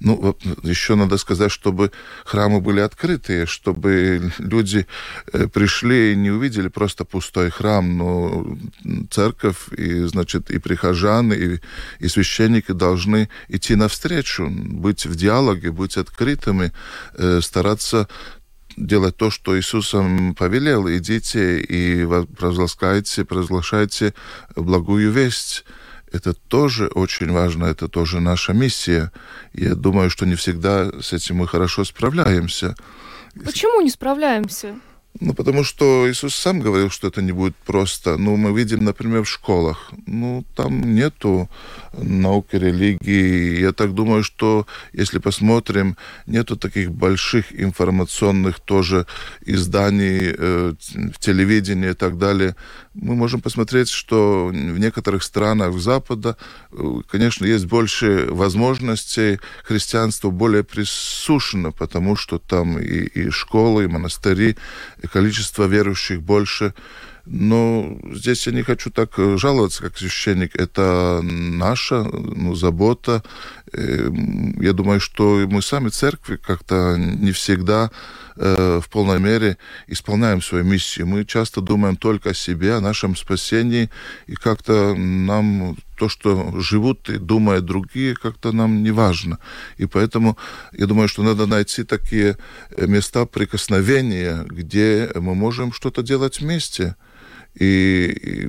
Ну, 0.00 0.34
еще 0.62 0.94
надо 0.94 1.18
сказать, 1.18 1.52
чтобы 1.52 1.92
храмы 2.24 2.60
были 2.60 2.80
открытые, 2.80 3.44
чтобы 3.44 4.32
люди 4.38 4.86
э, 5.32 5.46
пришли 5.46 6.12
и 6.12 6.16
не 6.16 6.30
увидели 6.30 6.68
просто 6.68 7.04
пустой 7.04 7.50
храм, 7.50 7.98
но 7.98 8.56
церковь 9.10 9.68
и, 9.76 10.04
значит, 10.04 10.50
и 10.50 10.58
прихожане, 10.58 11.36
и, 11.36 11.60
и 11.98 12.08
священники 12.08 12.72
должны 12.72 13.28
идти 13.48 13.74
навстречу, 13.74 14.48
быть 14.50 15.04
в 15.04 15.16
диалоге, 15.16 15.70
быть 15.70 15.98
открытыми, 15.98 16.72
э, 17.14 17.40
стараться 17.42 18.08
делать 18.78 19.16
то, 19.16 19.30
что 19.30 19.58
Иисусом 19.58 20.34
повелел. 20.34 20.88
Идите 20.88 21.60
и 21.60 22.06
провозглашайте, 22.36 23.24
провозглашайте 23.24 24.14
благую 24.56 25.10
весть 25.10 25.64
это 26.12 26.34
тоже 26.34 26.86
очень 26.86 27.30
важно, 27.30 27.66
это 27.66 27.88
тоже 27.88 28.20
наша 28.20 28.52
миссия. 28.52 29.12
Я 29.52 29.74
думаю, 29.74 30.10
что 30.10 30.26
не 30.26 30.34
всегда 30.34 30.90
с 31.00 31.12
этим 31.12 31.36
мы 31.36 31.48
хорошо 31.48 31.84
справляемся. 31.84 32.74
Почему 33.44 33.80
не 33.80 33.90
справляемся? 33.90 34.74
Ну, 35.18 35.34
потому 35.34 35.64
что 35.64 36.08
Иисус 36.08 36.36
сам 36.36 36.60
говорил, 36.60 36.88
что 36.88 37.08
это 37.08 37.20
не 37.20 37.32
будет 37.32 37.56
просто. 37.56 38.16
Ну, 38.16 38.36
мы 38.36 38.56
видим, 38.56 38.84
например, 38.84 39.24
в 39.24 39.28
школах. 39.28 39.90
Ну, 40.06 40.44
там 40.54 40.94
нету 40.94 41.50
науки, 41.92 42.56
религии. 42.56 43.60
Я 43.60 43.72
так 43.72 43.92
думаю, 43.92 44.22
что 44.22 44.66
если 44.92 45.18
посмотрим, 45.18 45.96
нету 46.26 46.56
таких 46.56 46.92
больших 46.92 47.52
информационных 47.52 48.60
тоже 48.60 49.06
изданий 49.44 50.34
э, 50.38 50.74
телевидении 51.18 51.90
и 51.90 51.94
так 51.94 52.16
далее. 52.16 52.54
Мы 52.94 53.14
можем 53.14 53.40
посмотреть, 53.40 53.88
что 53.88 54.46
в 54.46 54.78
некоторых 54.78 55.24
странах 55.24 55.76
Запада, 55.78 56.36
э, 56.72 56.76
конечно, 57.10 57.44
есть 57.44 57.66
больше 57.66 58.26
возможностей, 58.30 59.40
христианство 59.64 60.30
более 60.30 60.62
присушено, 60.62 61.72
потому 61.72 62.14
что 62.16 62.38
там 62.38 62.78
и, 62.78 63.06
и 63.06 63.30
школы, 63.30 63.84
и 63.84 63.88
монастыри, 63.88 64.56
количество 65.12 65.64
верующих 65.64 66.22
больше. 66.22 66.74
Но 67.26 67.98
здесь 68.12 68.46
я 68.46 68.52
не 68.52 68.62
хочу 68.62 68.90
так 68.90 69.18
э, 69.18 69.36
жаловаться, 69.36 69.82
как 69.82 69.98
священник. 69.98 70.56
Это 70.56 71.20
наша 71.22 72.02
ну, 72.02 72.54
забота. 72.54 73.22
Эм, 73.72 74.60
я 74.60 74.72
думаю, 74.72 75.00
что 75.00 75.46
мы 75.48 75.62
сами 75.62 75.90
церкви 75.90 76.36
как-то 76.36 76.96
не 76.96 77.32
всегда 77.32 77.90
э, 78.40 78.80
в 78.82 78.88
полной 78.88 79.20
мере 79.20 79.56
исполняем 79.86 80.42
свою 80.42 80.64
миссию. 80.64 81.06
Мы 81.06 81.24
часто 81.24 81.60
думаем 81.60 81.96
только 81.96 82.30
о 82.30 82.34
себе, 82.34 82.74
о 82.74 82.80
нашем 82.80 83.14
спасении, 83.16 83.90
и 84.26 84.34
как-то 84.34 84.94
нам 84.94 85.76
то, 85.96 86.08
что 86.08 86.60
живут 86.60 87.10
и 87.10 87.18
думают 87.18 87.66
другие, 87.66 88.14
как-то 88.14 88.52
нам 88.52 88.82
не 88.82 88.90
важно. 88.90 89.38
И 89.76 89.86
поэтому 89.86 90.36
я 90.72 90.86
думаю, 90.86 91.08
что 91.08 91.22
надо 91.22 91.46
найти 91.46 91.84
такие 91.84 92.36
места 92.76 93.26
прикосновения, 93.26 94.44
где 94.48 95.10
мы 95.14 95.34
можем 95.34 95.72
что-то 95.72 96.02
делать 96.02 96.40
вместе. 96.40 96.96
И 97.54 98.48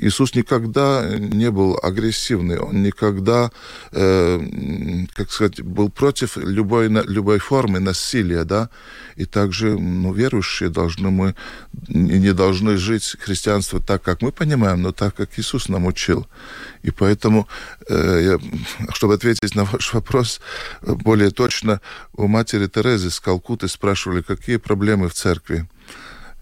Иисус 0.00 0.34
никогда 0.34 1.08
не 1.18 1.50
был 1.50 1.78
агрессивный, 1.82 2.58
он 2.58 2.82
никогда, 2.82 3.50
э, 3.92 4.40
как 5.14 5.32
сказать, 5.32 5.62
был 5.62 5.88
против 5.88 6.36
любой, 6.36 6.88
любой 6.88 7.38
формы 7.38 7.80
насилия, 7.80 8.44
да. 8.44 8.68
И 9.16 9.24
также, 9.24 9.78
ну, 9.78 10.12
верующие 10.12 10.68
должны 10.68 11.10
мы, 11.10 11.34
не 11.88 12.34
должны 12.34 12.76
жить 12.76 13.16
христианство 13.18 13.80
так, 13.80 14.02
как 14.02 14.22
мы 14.22 14.30
понимаем, 14.30 14.82
но 14.82 14.92
так, 14.92 15.14
как 15.14 15.38
Иисус 15.38 15.68
нам 15.68 15.86
учил. 15.86 16.26
И 16.82 16.90
поэтому, 16.90 17.48
э, 17.88 18.38
я, 18.38 18.38
чтобы 18.92 19.14
ответить 19.14 19.54
на 19.54 19.64
ваш 19.64 19.94
вопрос 19.94 20.40
более 20.82 21.30
точно, 21.30 21.80
у 22.12 22.28
матери 22.28 22.66
Терезы 22.66 23.10
с 23.10 23.20
Калкуты 23.20 23.68
спрашивали, 23.68 24.20
какие 24.22 24.58
проблемы 24.58 25.08
в 25.08 25.14
церкви 25.14 25.66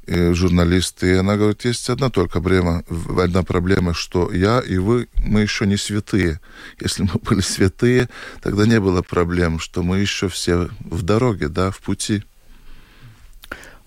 журналисты, 0.07 1.13
и 1.13 1.15
она 1.17 1.37
говорит, 1.37 1.65
есть 1.65 1.91
одна 1.91 2.11
только 2.11 2.41
проблема, 2.41 2.85
одна 3.19 3.43
проблема, 3.43 3.95
что 3.95 4.33
я 4.33 4.61
и 4.61 4.79
вы, 4.79 5.09
мы 5.25 5.41
еще 5.41 5.67
не 5.67 5.77
святые. 5.77 6.41
Если 6.81 7.03
мы 7.03 7.21
были 7.23 7.41
святые, 7.41 8.09
тогда 8.43 8.67
не 8.67 8.81
было 8.81 9.03
проблем, 9.03 9.59
что 9.59 9.83
мы 9.83 9.99
еще 9.99 10.29
все 10.29 10.69
в 10.81 11.03
дороге, 11.03 11.49
да, 11.49 11.71
в 11.71 11.79
пути. 11.79 12.23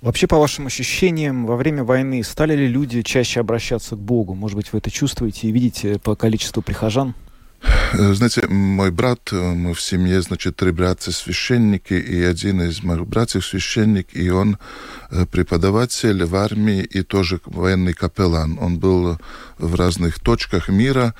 Вообще, 0.02 0.28
по 0.28 0.38
вашим 0.38 0.68
ощущениям, 0.68 1.46
во 1.46 1.58
время 1.58 1.84
войны 1.84 2.24
стали 2.24 2.56
ли 2.56 2.68
люди 2.68 3.02
чаще 3.02 3.42
обращаться 3.42 3.96
к 3.96 4.00
Богу? 4.00 4.34
Может 4.34 4.56
быть, 4.56 4.72
вы 4.72 4.80
это 4.80 4.90
чувствуете 4.90 5.48
и 5.48 5.52
видите 5.52 6.00
по 6.00 6.16
количеству 6.16 6.62
прихожан? 6.62 7.16
Э, 7.62 8.14
знаете, 8.14 8.48
мой 8.48 8.92
брат, 8.92 9.30
э, 9.32 9.36
мы 9.36 9.74
в 9.74 9.82
семье, 9.82 10.22
значит, 10.22 10.56
три 10.56 10.72
братья 10.72 11.12
священники, 11.12 11.94
и 11.94 12.22
один 12.22 12.62
из 12.62 12.84
моих 12.84 13.06
братьев 13.08 13.46
священник, 13.46 14.08
и 14.14 14.30
он 14.30 14.58
э, 15.12 15.26
преподаватель 15.26 16.24
в 16.24 16.36
армии 16.36 16.82
и 16.82 17.02
тоже 17.02 17.42
военный 17.46 17.94
капеллан. 17.94 18.58
Он 18.60 18.80
был 18.80 19.18
в 19.58 19.76
разных 19.76 20.20
точках 20.20 20.70
мира, 20.70 21.14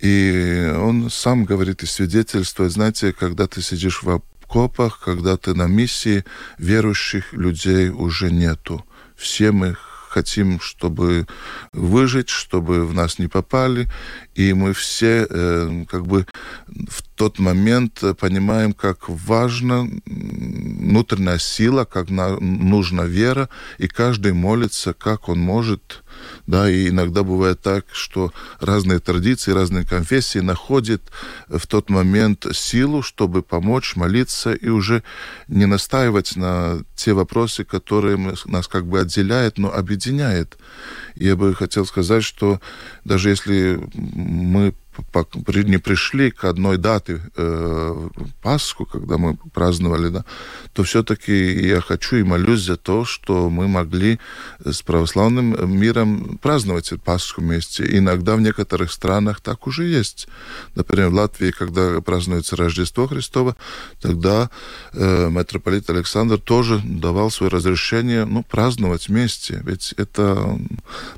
и 0.00 0.72
он 0.76 1.10
сам 1.10 1.44
говорит 1.44 1.82
и 1.82 1.86
свидетельствует, 1.86 2.72
знаете, 2.72 3.12
когда 3.12 3.46
ты 3.46 3.62
сидишь 3.62 4.02
в 4.02 4.10
окопах, 4.10 5.00
когда 5.04 5.36
ты 5.36 5.54
на 5.54 5.66
миссии, 5.66 6.24
верующих 6.58 7.32
людей 7.32 7.90
уже 7.90 8.30
нету. 8.30 8.84
Все 9.16 9.52
мы 9.52 9.76
хотим, 10.12 10.60
чтобы 10.60 11.26
выжить, 11.72 12.28
чтобы 12.28 12.86
в 12.86 12.94
нас 12.94 13.18
не 13.18 13.28
попали. 13.28 13.88
И 14.34 14.52
мы 14.52 14.72
все 14.72 15.26
э, 15.28 15.84
как 15.88 16.06
бы 16.06 16.26
в 16.66 17.02
тот 17.16 17.38
момент 17.38 18.02
понимаем, 18.20 18.72
как 18.72 19.08
важна 19.08 19.86
внутренняя 20.06 21.38
сила, 21.38 21.84
как 21.84 22.10
на, 22.10 22.38
нужна 22.40 23.04
вера, 23.04 23.48
и 23.78 23.88
каждый 23.88 24.32
молится, 24.32 24.92
как 24.92 25.28
он 25.28 25.38
может 25.38 26.02
да, 26.46 26.70
и 26.70 26.88
иногда 26.88 27.22
бывает 27.22 27.60
так, 27.60 27.86
что 27.92 28.32
разные 28.60 28.98
традиции, 28.98 29.52
разные 29.52 29.86
конфессии 29.86 30.38
находят 30.38 31.02
в 31.48 31.66
тот 31.66 31.90
момент 31.90 32.46
силу, 32.52 33.02
чтобы 33.02 33.42
помочь 33.42 33.96
молиться 33.96 34.52
и 34.52 34.68
уже 34.68 35.02
не 35.48 35.66
настаивать 35.66 36.36
на 36.36 36.82
те 36.96 37.12
вопросы, 37.12 37.64
которые 37.64 38.16
нас 38.46 38.68
как 38.68 38.86
бы 38.86 39.00
отделяют, 39.00 39.58
но 39.58 39.72
объединяет. 39.72 40.58
Я 41.14 41.36
бы 41.36 41.54
хотел 41.54 41.86
сказать, 41.86 42.24
что 42.24 42.60
даже 43.04 43.30
если 43.30 43.80
мы 43.94 44.74
не 45.64 45.78
пришли 45.78 46.30
к 46.30 46.44
одной 46.44 46.76
дате 46.76 47.20
э, 47.36 48.08
Пасху, 48.42 48.84
когда 48.84 49.18
мы 49.18 49.36
праздновали, 49.52 50.08
да, 50.08 50.24
то 50.72 50.82
все-таки 50.82 51.66
я 51.66 51.80
хочу 51.80 52.16
и 52.16 52.22
молюсь 52.22 52.62
за 52.62 52.76
то, 52.76 53.04
что 53.04 53.48
мы 53.50 53.68
могли 53.68 54.18
с 54.64 54.82
православным 54.82 55.78
миром 55.78 56.38
праздновать 56.42 56.92
Пасху 57.04 57.40
вместе. 57.40 57.84
Иногда 57.98 58.36
в 58.36 58.40
некоторых 58.40 58.92
странах 58.92 59.40
так 59.40 59.66
уже 59.66 59.84
есть. 59.84 60.28
Например, 60.74 61.08
в 61.08 61.14
Латвии, 61.14 61.50
когда 61.50 62.00
празднуется 62.00 62.56
Рождество 62.56 63.06
Христово, 63.06 63.56
тогда 64.00 64.50
э, 64.92 65.30
митрополит 65.30 65.88
Александр 65.90 66.38
тоже 66.38 66.80
давал 66.84 67.30
свое 67.30 67.50
разрешение 67.50 68.24
ну, 68.24 68.42
праздновать 68.42 69.08
вместе. 69.08 69.62
Ведь 69.64 69.94
это 69.96 70.58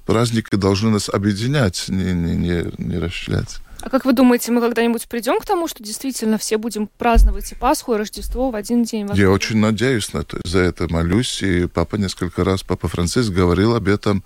праздники 0.06 0.54
должны 0.56 0.90
нас 0.90 1.08
объединять, 1.08 1.86
не, 1.88 2.12
не, 2.12 2.36
не, 2.36 2.64
не 2.78 2.98
расчленять. 2.98 3.60
А 3.84 3.90
как 3.90 4.06
вы 4.06 4.14
думаете, 4.14 4.50
мы 4.50 4.62
когда-нибудь 4.62 5.06
придем 5.08 5.38
к 5.38 5.44
тому, 5.44 5.68
что 5.68 5.82
действительно 5.82 6.38
все 6.38 6.56
будем 6.56 6.86
праздновать 6.86 7.52
и 7.52 7.54
Пасху, 7.54 7.92
и 7.92 7.98
Рождество 7.98 8.50
в 8.50 8.56
один 8.56 8.82
день? 8.82 9.10
Я 9.12 9.30
очень 9.30 9.58
надеюсь 9.58 10.14
на 10.14 10.20
это, 10.20 10.40
за 10.42 10.60
это 10.60 10.90
молюсь. 10.90 11.42
И 11.42 11.66
папа 11.66 11.96
несколько 11.96 12.44
раз, 12.44 12.62
папа 12.62 12.88
Франциск 12.88 13.28
говорил 13.28 13.74
об 13.74 13.86
этом. 13.86 14.24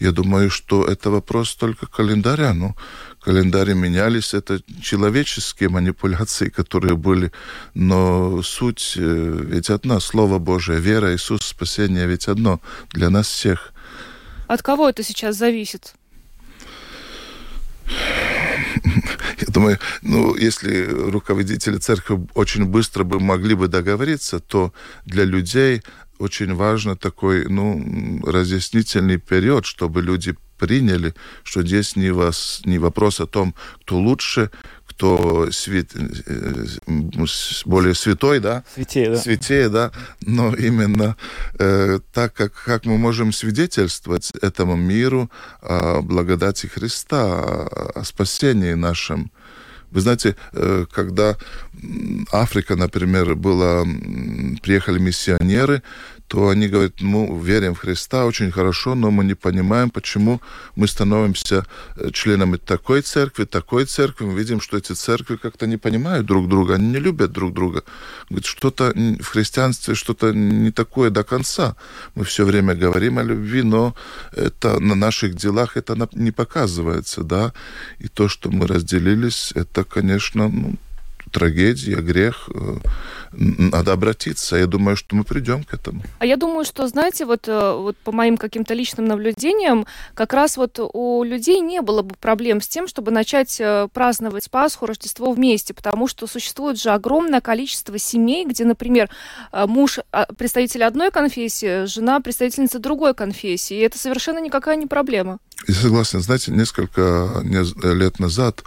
Я 0.00 0.10
думаю, 0.10 0.50
что 0.50 0.84
это 0.84 1.10
вопрос 1.10 1.54
только 1.54 1.86
календаря. 1.86 2.52
Ну, 2.52 2.74
календари 3.20 3.74
менялись, 3.74 4.34
это 4.34 4.60
человеческие 4.82 5.68
манипуляции, 5.68 6.48
которые 6.48 6.96
были, 6.96 7.30
но 7.74 8.42
суть 8.42 8.94
э, 8.96 9.40
ведь 9.44 9.70
одна, 9.70 10.00
Слово 10.00 10.40
Божие, 10.40 10.80
вера, 10.80 11.14
Иисус, 11.14 11.42
спасение 11.42 12.08
ведь 12.08 12.26
одно 12.26 12.60
для 12.90 13.08
нас 13.08 13.28
всех. 13.28 13.72
От 14.48 14.62
кого 14.62 14.88
это 14.88 15.04
сейчас 15.04 15.36
зависит? 15.36 15.94
Я 19.40 19.46
думаю, 19.48 19.78
ну, 20.02 20.36
если 20.36 20.84
руководители 21.10 21.78
церкви 21.78 22.26
очень 22.34 22.64
быстро 22.64 23.04
бы 23.04 23.20
могли 23.20 23.54
бы 23.54 23.68
договориться, 23.68 24.40
то 24.40 24.72
для 25.04 25.24
людей 25.24 25.82
очень 26.18 26.54
важно 26.54 26.96
такой, 26.96 27.46
ну, 27.48 28.20
разъяснительный 28.24 29.18
период, 29.18 29.66
чтобы 29.66 30.02
люди 30.02 30.34
приняли, 30.58 31.14
что 31.42 31.62
здесь 31.62 31.96
не, 31.96 32.10
вас, 32.10 32.62
не 32.64 32.78
вопрос 32.78 33.20
о 33.20 33.26
том, 33.26 33.54
кто 33.82 33.98
лучше, 33.98 34.50
кто 34.96 35.50
свет, 35.52 35.90
э, 35.94 36.66
более 37.66 37.94
святой, 37.94 38.40
да? 38.40 38.64
Святее, 38.74 39.10
да. 39.10 39.16
Святее, 39.16 39.68
да. 39.68 39.92
Но 40.22 40.54
именно 40.54 41.16
э, 41.58 42.00
так, 42.12 42.32
как, 42.32 42.52
как 42.64 42.86
мы 42.86 42.96
можем 42.96 43.32
свидетельствовать 43.32 44.30
этому 44.42 44.74
миру 44.76 45.30
о 45.60 46.00
благодати 46.00 46.66
Христа, 46.66 47.24
о, 47.24 47.90
о 47.94 48.04
спасении 48.04 48.72
нашем. 48.72 49.30
Вы 49.90 50.00
знаете, 50.00 50.34
э, 50.52 50.86
когда 50.90 51.36
Африка, 52.32 52.74
например, 52.74 53.34
была, 53.34 53.84
приехали 54.62 54.98
миссионеры, 54.98 55.82
то 56.28 56.48
они 56.48 56.68
говорят, 56.68 57.00
мы 57.00 57.38
верим 57.40 57.74
в 57.74 57.78
Христа 57.78 58.26
очень 58.26 58.50
хорошо, 58.50 58.94
но 58.94 59.10
мы 59.10 59.24
не 59.24 59.34
понимаем, 59.34 59.90
почему 59.90 60.40
мы 60.74 60.88
становимся 60.88 61.64
э, 61.96 62.10
членами 62.12 62.56
такой 62.56 63.02
церкви, 63.02 63.44
такой 63.44 63.84
церкви. 63.84 64.24
Мы 64.24 64.38
видим, 64.38 64.60
что 64.60 64.76
эти 64.76 64.92
церкви 64.92 65.36
как-то 65.36 65.66
не 65.66 65.76
понимают 65.76 66.26
друг 66.26 66.48
друга, 66.48 66.74
они 66.74 66.88
не 66.88 66.98
любят 66.98 67.32
друг 67.32 67.52
друга. 67.52 67.84
Говорит, 68.28 68.46
что-то 68.46 68.92
в 69.20 69.26
христианстве, 69.26 69.94
что-то 69.94 70.32
не 70.32 70.72
такое 70.72 71.10
до 71.10 71.22
конца. 71.22 71.76
Мы 72.14 72.24
все 72.24 72.44
время 72.44 72.74
говорим 72.74 73.18
о 73.18 73.22
любви, 73.22 73.62
но 73.62 73.94
это 74.32 74.80
на 74.80 74.94
наших 74.94 75.34
делах 75.34 75.76
это 75.76 76.08
не 76.12 76.32
показывается, 76.32 77.22
да. 77.22 77.52
И 78.00 78.08
то, 78.08 78.28
что 78.28 78.50
мы 78.50 78.66
разделились, 78.66 79.52
это, 79.54 79.84
конечно, 79.84 80.48
ну, 80.48 80.74
трагедия, 81.36 81.96
грех, 81.96 82.48
э, 82.54 82.76
надо 83.32 83.92
обратиться. 83.92 84.56
Я 84.56 84.66
думаю, 84.66 84.96
что 84.96 85.14
мы 85.14 85.22
придем 85.22 85.64
к 85.64 85.74
этому. 85.74 86.02
А 86.18 86.24
я 86.24 86.36
думаю, 86.36 86.64
что, 86.64 86.88
знаете, 86.88 87.26
вот, 87.26 87.46
э, 87.46 87.76
вот 87.76 87.94
по 87.98 88.10
моим 88.10 88.38
каким-то 88.38 88.72
личным 88.72 89.04
наблюдениям, 89.04 89.86
как 90.14 90.32
раз 90.32 90.56
вот 90.56 90.78
у 90.80 91.22
людей 91.24 91.60
не 91.60 91.82
было 91.82 92.00
бы 92.00 92.14
проблем 92.14 92.62
с 92.62 92.68
тем, 92.68 92.88
чтобы 92.88 93.10
начать 93.10 93.60
э, 93.60 93.88
праздновать 93.92 94.50
Пасху, 94.50 94.86
Рождество 94.86 95.30
вместе, 95.32 95.74
потому 95.74 96.08
что 96.08 96.26
существует 96.26 96.80
же 96.80 96.88
огромное 96.88 97.42
количество 97.42 97.98
семей, 97.98 98.46
где, 98.46 98.64
например, 98.64 99.10
муж 99.52 99.98
а, 100.12 100.24
представитель 100.38 100.84
одной 100.84 101.10
конфессии, 101.10 101.84
жена 101.84 102.20
представительница 102.20 102.78
другой 102.78 103.12
конфессии, 103.12 103.76
и 103.76 103.80
это 103.80 103.98
совершенно 103.98 104.38
никакая 104.38 104.76
не 104.76 104.86
проблема. 104.86 105.38
Я 105.68 105.74
согласен. 105.74 106.20
Знаете, 106.20 106.52
несколько 106.52 107.42
лет 107.44 108.18
назад 108.20 108.62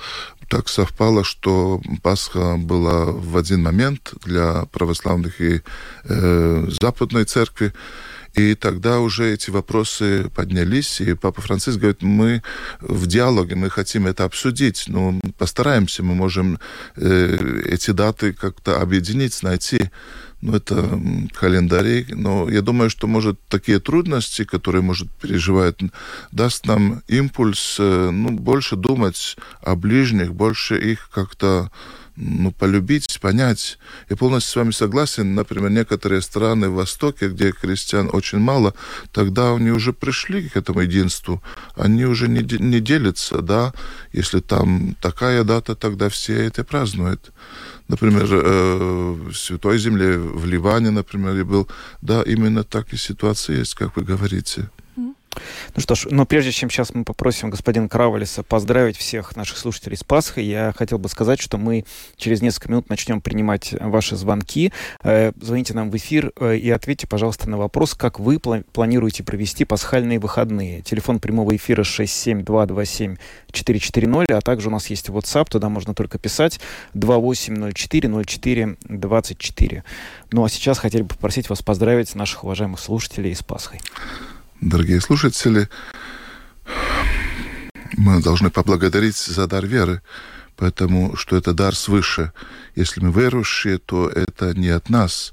так 0.50 0.68
совпало, 0.68 1.24
что 1.24 1.80
Пасха 2.02 2.58
была 2.58 3.06
в 3.06 3.38
один 3.38 3.64
момент 3.64 4.14
для 4.26 4.66
православных 4.72 5.40
и 5.42 5.62
э, 6.04 6.68
Западной 6.82 7.26
церкви. 7.26 7.74
И 8.34 8.56
тогда 8.56 9.00
уже 9.00 9.34
эти 9.34 9.50
вопросы 9.50 10.30
поднялись, 10.36 11.02
и 11.02 11.14
Папа 11.14 11.42
Франциск 11.42 11.80
говорит, 11.80 12.02
мы 12.02 12.42
в 12.80 13.08
диалоге, 13.08 13.56
мы 13.56 13.70
хотим 13.70 14.08
это 14.08 14.24
обсудить, 14.24 14.86
ну, 14.88 15.20
постараемся, 15.38 16.04
мы 16.04 16.16
можем 16.16 16.60
э, 16.96 17.62
эти 17.66 17.92
даты 17.92 18.34
как-то 18.34 18.82
объединить, 18.82 19.42
найти 19.44 19.90
ну, 20.42 20.56
это 20.56 21.00
календарей. 21.34 22.06
Но 22.10 22.50
я 22.50 22.62
думаю, 22.62 22.90
что, 22.90 23.08
может, 23.08 23.40
такие 23.48 23.80
трудности, 23.80 24.44
которые, 24.44 24.82
может, 24.82 25.10
переживают, 25.12 25.82
даст 26.32 26.66
нам 26.66 27.02
импульс, 27.08 27.78
э, 27.80 28.10
ну, 28.12 28.32
больше 28.32 28.76
думать 28.76 29.36
о 29.62 29.76
ближних, 29.76 30.34
больше 30.34 30.78
их 30.80 31.10
как-то 31.14 31.72
ну, 32.20 32.52
полюбить, 32.52 33.20
понять. 33.22 33.80
Я 34.10 34.18
полностью 34.18 34.52
с 34.52 34.56
вами 34.58 34.72
согласен. 34.72 35.36
Например, 35.36 35.70
некоторые 35.70 36.22
страны 36.22 36.70
в 36.70 36.74
Востоке, 36.74 37.30
где 37.30 37.52
крестьян 37.52 38.10
очень 38.12 38.40
мало, 38.40 38.74
тогда 39.14 39.54
они 39.56 39.72
уже 39.72 39.94
пришли 39.94 40.50
к 40.50 40.58
этому 40.58 40.82
единству. 40.82 41.42
Они 41.76 42.06
уже 42.06 42.28
не, 42.28 42.42
не 42.60 42.80
делятся, 42.82 43.42
да. 43.42 43.74
Если 44.12 44.42
там 44.42 44.96
такая 45.02 45.44
дата, 45.44 45.76
тогда 45.76 46.10
все 46.10 46.34
это 46.44 46.64
празднуют 46.64 47.32
например, 47.88 48.28
э, 48.30 49.16
в 49.32 49.34
Святой 49.34 49.80
Земле, 49.80 50.18
в 50.18 50.46
Ливане, 50.46 50.92
например, 50.92 51.36
я 51.36 51.44
был, 51.44 51.68
да, 52.02 52.22
именно 52.22 52.64
так 52.64 52.94
и 52.94 52.98
ситуация 52.98 53.58
есть, 53.58 53.74
как 53.74 53.96
вы 53.96 54.04
говорите. 54.04 54.70
Ну 55.76 55.82
что 55.82 55.96
ж, 55.96 56.08
но 56.10 56.26
прежде 56.26 56.52
чем 56.52 56.70
сейчас 56.70 56.94
мы 56.94 57.04
попросим 57.04 57.50
господина 57.50 57.88
Кравалиса 57.88 58.44
поздравить 58.44 58.98
всех 58.98 59.36
наших 59.36 59.58
слушателей 59.58 59.98
с 59.98 60.04
Пасхой, 60.04 60.46
я 60.46 60.74
хотел 60.76 61.00
бы 61.00 61.10
сказать, 61.10 61.42
что 61.42 61.58
мы 61.58 61.86
через 62.18 62.42
несколько 62.42 62.70
минут 62.70 62.90
начнем 62.90 63.22
принимать 63.22 63.74
ваши 63.80 64.16
звонки. 64.16 64.74
Э, 65.04 65.32
звоните 65.40 65.74
нам 65.74 65.92
в 65.92 65.98
эфир 65.98 66.32
э, 66.40 66.58
и 66.58 66.70
ответьте, 66.70 67.08
пожалуйста, 67.08 67.50
на 67.50 67.58
вопрос, 67.58 67.94
как 67.94 68.20
вы 68.20 68.40
планируете 68.40 69.24
провести 69.24 69.66
пасхальные 69.66 70.20
выходные. 70.20 70.82
Телефон 70.82 71.20
прямого 71.20 71.56
эфира 71.56 71.84
67227-440, 71.84 74.34
а 74.34 74.42
также 74.42 74.70
у 74.70 74.72
нас 74.72 74.90
есть 74.90 75.10
WhatsApp, 75.10 75.50
туда 75.50 75.70
можно 75.70 75.94
только 75.94 76.18
писать 76.18 76.60
2804-04-24. 76.96 79.84
Ну 80.32 80.44
а 80.44 80.50
сейчас 80.50 80.80
хотели 80.80 81.04
бы 81.04 81.10
попросить 81.10 81.50
вас 81.50 81.62
поздравить 81.62 82.16
наших 82.16 82.44
уважаемых 82.44 82.80
слушателей 82.80 83.36
с 83.36 83.44
Пасхой. 83.44 83.80
Дорогие 84.62 85.00
слушатели, 85.00 85.70
мы 87.96 88.22
должны 88.22 88.50
поблагодарить 88.50 89.16
за 89.16 89.48
дар 89.48 89.66
веры, 89.66 90.02
потому 90.58 91.16
что 91.16 91.38
это 91.38 91.54
дар 91.54 91.74
свыше. 91.74 92.34
Если 92.76 93.00
мы 93.00 93.14
верующие, 93.14 93.78
то 93.78 94.10
это 94.10 94.54
не 94.54 94.68
от 94.68 94.90
нас. 94.90 95.32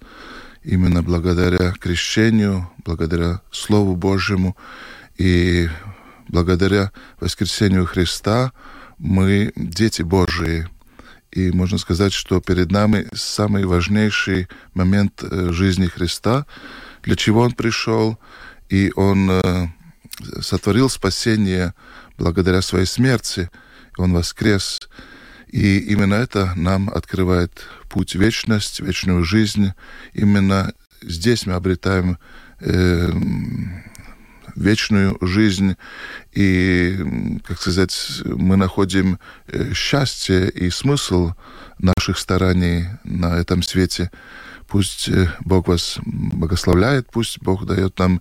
Именно 0.62 1.02
благодаря 1.02 1.72
крещению, 1.72 2.70
благодаря 2.84 3.40
Слову 3.50 3.96
Божьему 3.96 4.56
и 5.18 5.68
благодаря 6.28 6.92
воскресению 7.18 7.84
Христа 7.86 8.52
мы 8.98 9.52
дети 9.56 10.02
Божии. 10.02 10.68
И 11.32 11.50
можно 11.50 11.78
сказать, 11.78 12.12
что 12.12 12.40
перед 12.40 12.70
нами 12.70 13.08
самый 13.12 13.64
важнейший 13.64 14.46
момент 14.72 15.24
э, 15.24 15.50
жизни 15.50 15.86
Христа, 15.86 16.46
для 17.02 17.16
чего 17.16 17.40
Он 17.40 17.50
пришел– 17.50 18.20
и 18.68 18.92
он 18.96 19.30
э, 19.30 19.68
сотворил 20.40 20.88
спасение 20.88 21.74
благодаря 22.18 22.62
своей 22.62 22.86
смерти, 22.86 23.50
он 23.96 24.12
воскрес. 24.12 24.80
И 25.48 25.78
именно 25.78 26.14
это 26.14 26.52
нам 26.56 26.90
открывает 26.90 27.64
путь 27.88 28.14
вечность, 28.14 28.80
вечную 28.80 29.24
жизнь. 29.24 29.72
Именно 30.12 30.72
здесь 31.02 31.46
мы 31.46 31.54
обретаем 31.54 32.18
э, 32.60 33.10
вечную 34.56 35.18
жизнь, 35.20 35.76
и, 36.32 36.98
как 37.46 37.60
сказать, 37.60 38.22
мы 38.24 38.56
находим 38.56 39.18
э, 39.46 39.72
счастье 39.74 40.50
и 40.50 40.70
смысл 40.70 41.32
наших 41.78 42.18
стараний 42.18 42.86
на 43.04 43.36
этом 43.36 43.62
свете. 43.62 44.10
Пусть 44.68 45.08
э, 45.08 45.32
Бог 45.40 45.68
вас 45.68 45.98
благословляет, 46.04 47.08
пусть 47.10 47.40
Бог 47.40 47.66
дает 47.66 47.98
нам 47.98 48.20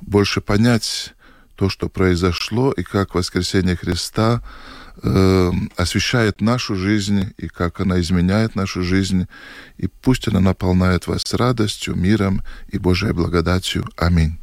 больше 0.00 0.40
понять 0.40 1.14
то, 1.56 1.68
что 1.68 1.88
произошло, 1.88 2.72
и 2.72 2.82
как 2.82 3.14
воскресение 3.14 3.76
Христа 3.76 4.42
э, 5.02 5.50
освещает 5.76 6.40
нашу 6.40 6.74
жизнь, 6.74 7.34
и 7.36 7.48
как 7.48 7.80
она 7.80 8.00
изменяет 8.00 8.54
нашу 8.54 8.82
жизнь. 8.82 9.26
И 9.76 9.88
пусть 9.88 10.28
она 10.28 10.40
наполняет 10.40 11.06
вас 11.06 11.34
радостью, 11.34 11.96
миром 11.96 12.42
и 12.68 12.78
Божьей 12.78 13.12
благодатью. 13.12 13.84
Аминь. 13.96 14.38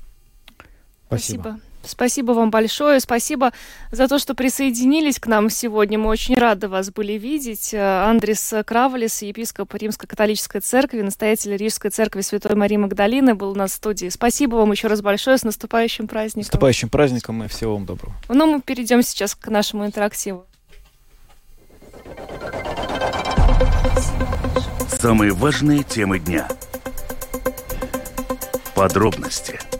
Спасибо. 1.07 1.41
Спасибо. 1.41 1.66
Спасибо 1.83 2.33
вам 2.33 2.51
большое. 2.51 2.99
Спасибо 2.99 3.53
за 3.91 4.07
то, 4.07 4.19
что 4.19 4.35
присоединились 4.35 5.19
к 5.19 5.27
нам 5.27 5.49
сегодня. 5.49 5.97
Мы 5.97 6.09
очень 6.09 6.35
рады 6.35 6.67
вас 6.67 6.91
были 6.91 7.13
видеть. 7.13 7.73
Андрес 7.73 8.53
Кравалис, 8.65 9.21
епископ 9.21 9.73
Римско-католической 9.73 10.59
церкви, 10.59 11.01
настоятель 11.01 11.55
Рижской 11.55 11.91
церкви 11.91 12.21
Святой 12.21 12.55
Марии 12.55 12.77
Магдалины, 12.77 13.35
был 13.35 13.55
на 13.55 13.67
студии. 13.67 14.09
Спасибо 14.09 14.55
вам 14.55 14.71
еще 14.71 14.87
раз 14.87 15.01
большое. 15.01 15.37
С 15.37 15.43
наступающим 15.43 16.07
праздником. 16.07 16.43
С 16.43 16.47
наступающим 16.47 16.89
праздником 16.89 17.43
и 17.43 17.47
всего 17.47 17.75
вам 17.75 17.85
доброго. 17.85 18.15
Ну, 18.27 18.45
мы 18.47 18.61
перейдем 18.61 19.01
сейчас 19.01 19.35
к 19.35 19.47
нашему 19.47 19.85
интерактиву. 19.85 20.45
Самые 24.99 25.31
важные 25.31 25.83
темы 25.83 26.19
дня. 26.19 26.47
Подробности– 28.75 29.59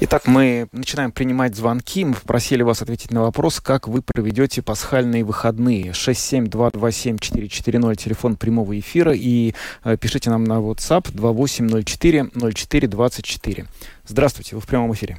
Итак, 0.00 0.28
мы 0.28 0.68
начинаем 0.70 1.10
принимать 1.10 1.56
звонки. 1.56 2.04
Мы 2.04 2.14
попросили 2.14 2.62
вас 2.62 2.82
ответить 2.82 3.10
на 3.10 3.22
вопрос, 3.22 3.60
как 3.60 3.88
вы 3.88 4.00
проведете 4.00 4.62
пасхальные 4.62 5.24
выходные. 5.24 5.90
67227-440, 5.90 7.96
телефон 7.96 8.36
прямого 8.36 8.78
эфира. 8.78 9.12
И 9.12 9.54
э, 9.82 9.96
пишите 9.96 10.30
нам 10.30 10.44
на 10.44 10.60
WhatsApp 10.60 11.12
2804-0424. 11.12 13.66
Здравствуйте, 14.06 14.54
вы 14.54 14.62
в 14.62 14.68
прямом 14.68 14.92
эфире. 14.92 15.16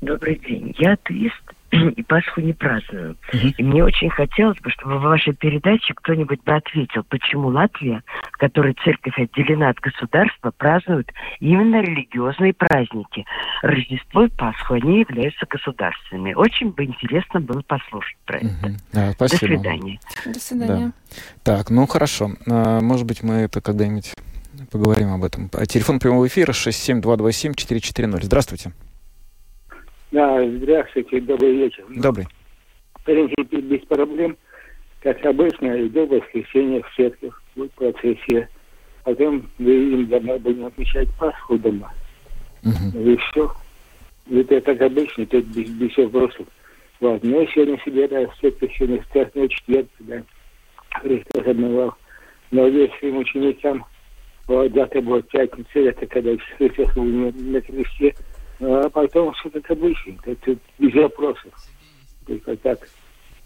Добрый 0.00 0.40
день. 0.46 0.76
Я 0.78 0.92
атеист 0.92 1.42
и 1.70 2.02
Пасху 2.02 2.40
не 2.40 2.52
праздную. 2.52 3.16
Угу. 3.32 3.48
И 3.58 3.62
мне 3.62 3.84
очень 3.84 4.10
хотелось 4.10 4.58
бы, 4.58 4.70
чтобы 4.70 4.98
в 4.98 5.02
вашей 5.02 5.34
передаче 5.34 5.94
кто-нибудь 5.94 6.42
бы 6.42 6.54
ответил, 6.54 7.04
почему 7.08 7.48
Латвия, 7.48 8.02
в 8.32 8.38
которой 8.38 8.74
церковь 8.84 9.18
отделена 9.18 9.68
от 9.70 9.78
государства, 9.80 10.50
празднует 10.56 11.12
именно 11.40 11.82
религиозные 11.82 12.54
праздники. 12.54 13.26
Рождество 13.62 14.24
и 14.24 14.28
Пасху, 14.28 14.74
они 14.74 15.00
являются 15.00 15.46
государственными. 15.48 16.34
Очень 16.34 16.70
бы 16.70 16.84
интересно 16.84 17.40
было 17.40 17.60
послушать 17.62 18.16
про 18.24 18.38
это. 18.38 18.46
Угу. 18.46 18.76
Да, 18.92 19.12
спасибо. 19.12 19.40
До 19.40 19.46
свидания. 19.46 20.00
До 20.24 20.40
свидания. 20.40 20.92
Да. 21.44 21.56
Так, 21.56 21.70
ну 21.70 21.86
хорошо. 21.86 22.30
А, 22.46 22.80
может 22.80 23.06
быть, 23.06 23.22
мы 23.22 23.34
это 23.34 23.60
когда-нибудь 23.60 24.14
поговорим 24.72 25.12
об 25.12 25.24
этом. 25.24 25.50
А 25.52 25.66
телефон 25.66 25.98
прямого 25.98 26.26
эфира 26.26 26.52
67227-440. 26.52 28.22
Здравствуйте. 28.22 28.72
Да, 30.10 30.42
здравствуйте, 30.48 31.20
добрый 31.20 31.56
вечер. 31.56 31.84
Добрый. 31.90 32.26
В 32.94 33.04
принципе, 33.04 33.60
без 33.60 33.80
проблем. 33.86 34.36
Как 35.02 35.24
обычно, 35.24 35.86
иду 35.86 36.06
в 36.06 36.10
воскресенье 36.10 36.82
в 36.82 36.96
церковь, 36.96 37.34
в 37.54 37.68
процессе. 37.68 38.48
Потом 39.04 39.48
мы 39.58 40.04
домой 40.06 40.38
будем 40.38 40.66
отмечать 40.66 41.08
Пасху 41.18 41.58
дома. 41.58 41.92
Угу. 42.64 42.98
И 42.98 43.16
все. 43.16 43.52
Это 44.30 44.60
как 44.62 44.80
обычно, 44.80 45.26
тут 45.26 45.44
без, 45.46 45.68
без 45.70 45.96
вопросов. 45.96 46.46
Вот. 47.00 47.22
Но 47.22 47.46
сегодня 47.46 47.78
собираюсь 47.84 48.30
в 48.30 48.40
церковь, 48.40 48.74
сегодня 48.76 49.02
страстный 49.10 49.48
четверг, 49.48 49.88
да. 50.00 50.22
Христос 51.02 51.46
обновал. 51.46 51.94
Но 52.50 52.66
весь 52.68 52.90
своим 52.98 53.18
ученикам, 53.18 53.84
вот, 54.46 54.72
завтра 54.72 55.02
будет 55.02 55.28
пятница, 55.28 55.80
это 55.80 56.06
когда 56.06 56.32
Христос 56.56 56.96
на 56.96 57.60
кресте, 57.60 58.14
а 58.60 58.88
потом 58.90 59.32
все 59.34 59.50
как 59.50 59.70
обычно. 59.70 60.16
Это 60.24 60.56
без 60.78 60.94
вопросов. 60.94 61.52
Только 62.26 62.56
так. 62.56 62.80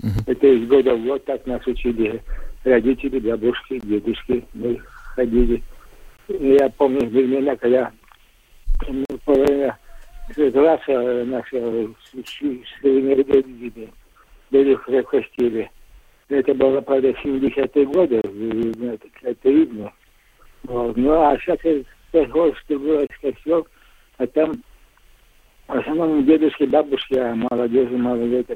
Uh-huh. 0.02 0.22
Это 0.26 0.46
из 0.46 0.66
года 0.68 0.94
в 0.94 1.04
год 1.04 1.24
так 1.24 1.46
нас 1.46 1.64
учили 1.66 2.22
родители, 2.64 3.18
бабушки, 3.18 3.78
дедушки. 3.80 4.44
Мы 4.54 4.78
ходили. 5.14 5.62
Я 6.28 6.68
помню 6.70 7.06
времена, 7.08 7.56
когда 7.56 7.92
ну, 8.88 9.04
половина 9.24 9.78
класса 10.34 11.24
нашего 11.24 11.94
родители 12.82 13.88
были 14.50 14.74
в 14.74 15.02
костеле. 15.04 15.70
Это 16.28 16.54
было, 16.54 16.80
правда, 16.80 17.10
70-е 17.10 17.86
годы, 17.86 18.16
это, 18.16 19.06
это 19.22 19.50
видно. 19.50 19.92
Вот. 20.64 20.96
Ну, 20.96 21.20
а 21.20 21.36
сейчас 21.38 21.58
я 22.12 22.24
год, 22.26 22.56
что 22.58 22.78
было 22.78 23.06
костел, 23.20 23.66
а 24.18 24.26
там 24.26 24.62
основном 25.68 26.24
дедушки, 26.24 26.64
бабушки, 26.64 27.14
а 27.14 27.34
молодежи, 27.34 27.96
мало 27.96 28.22
лет. 28.24 28.46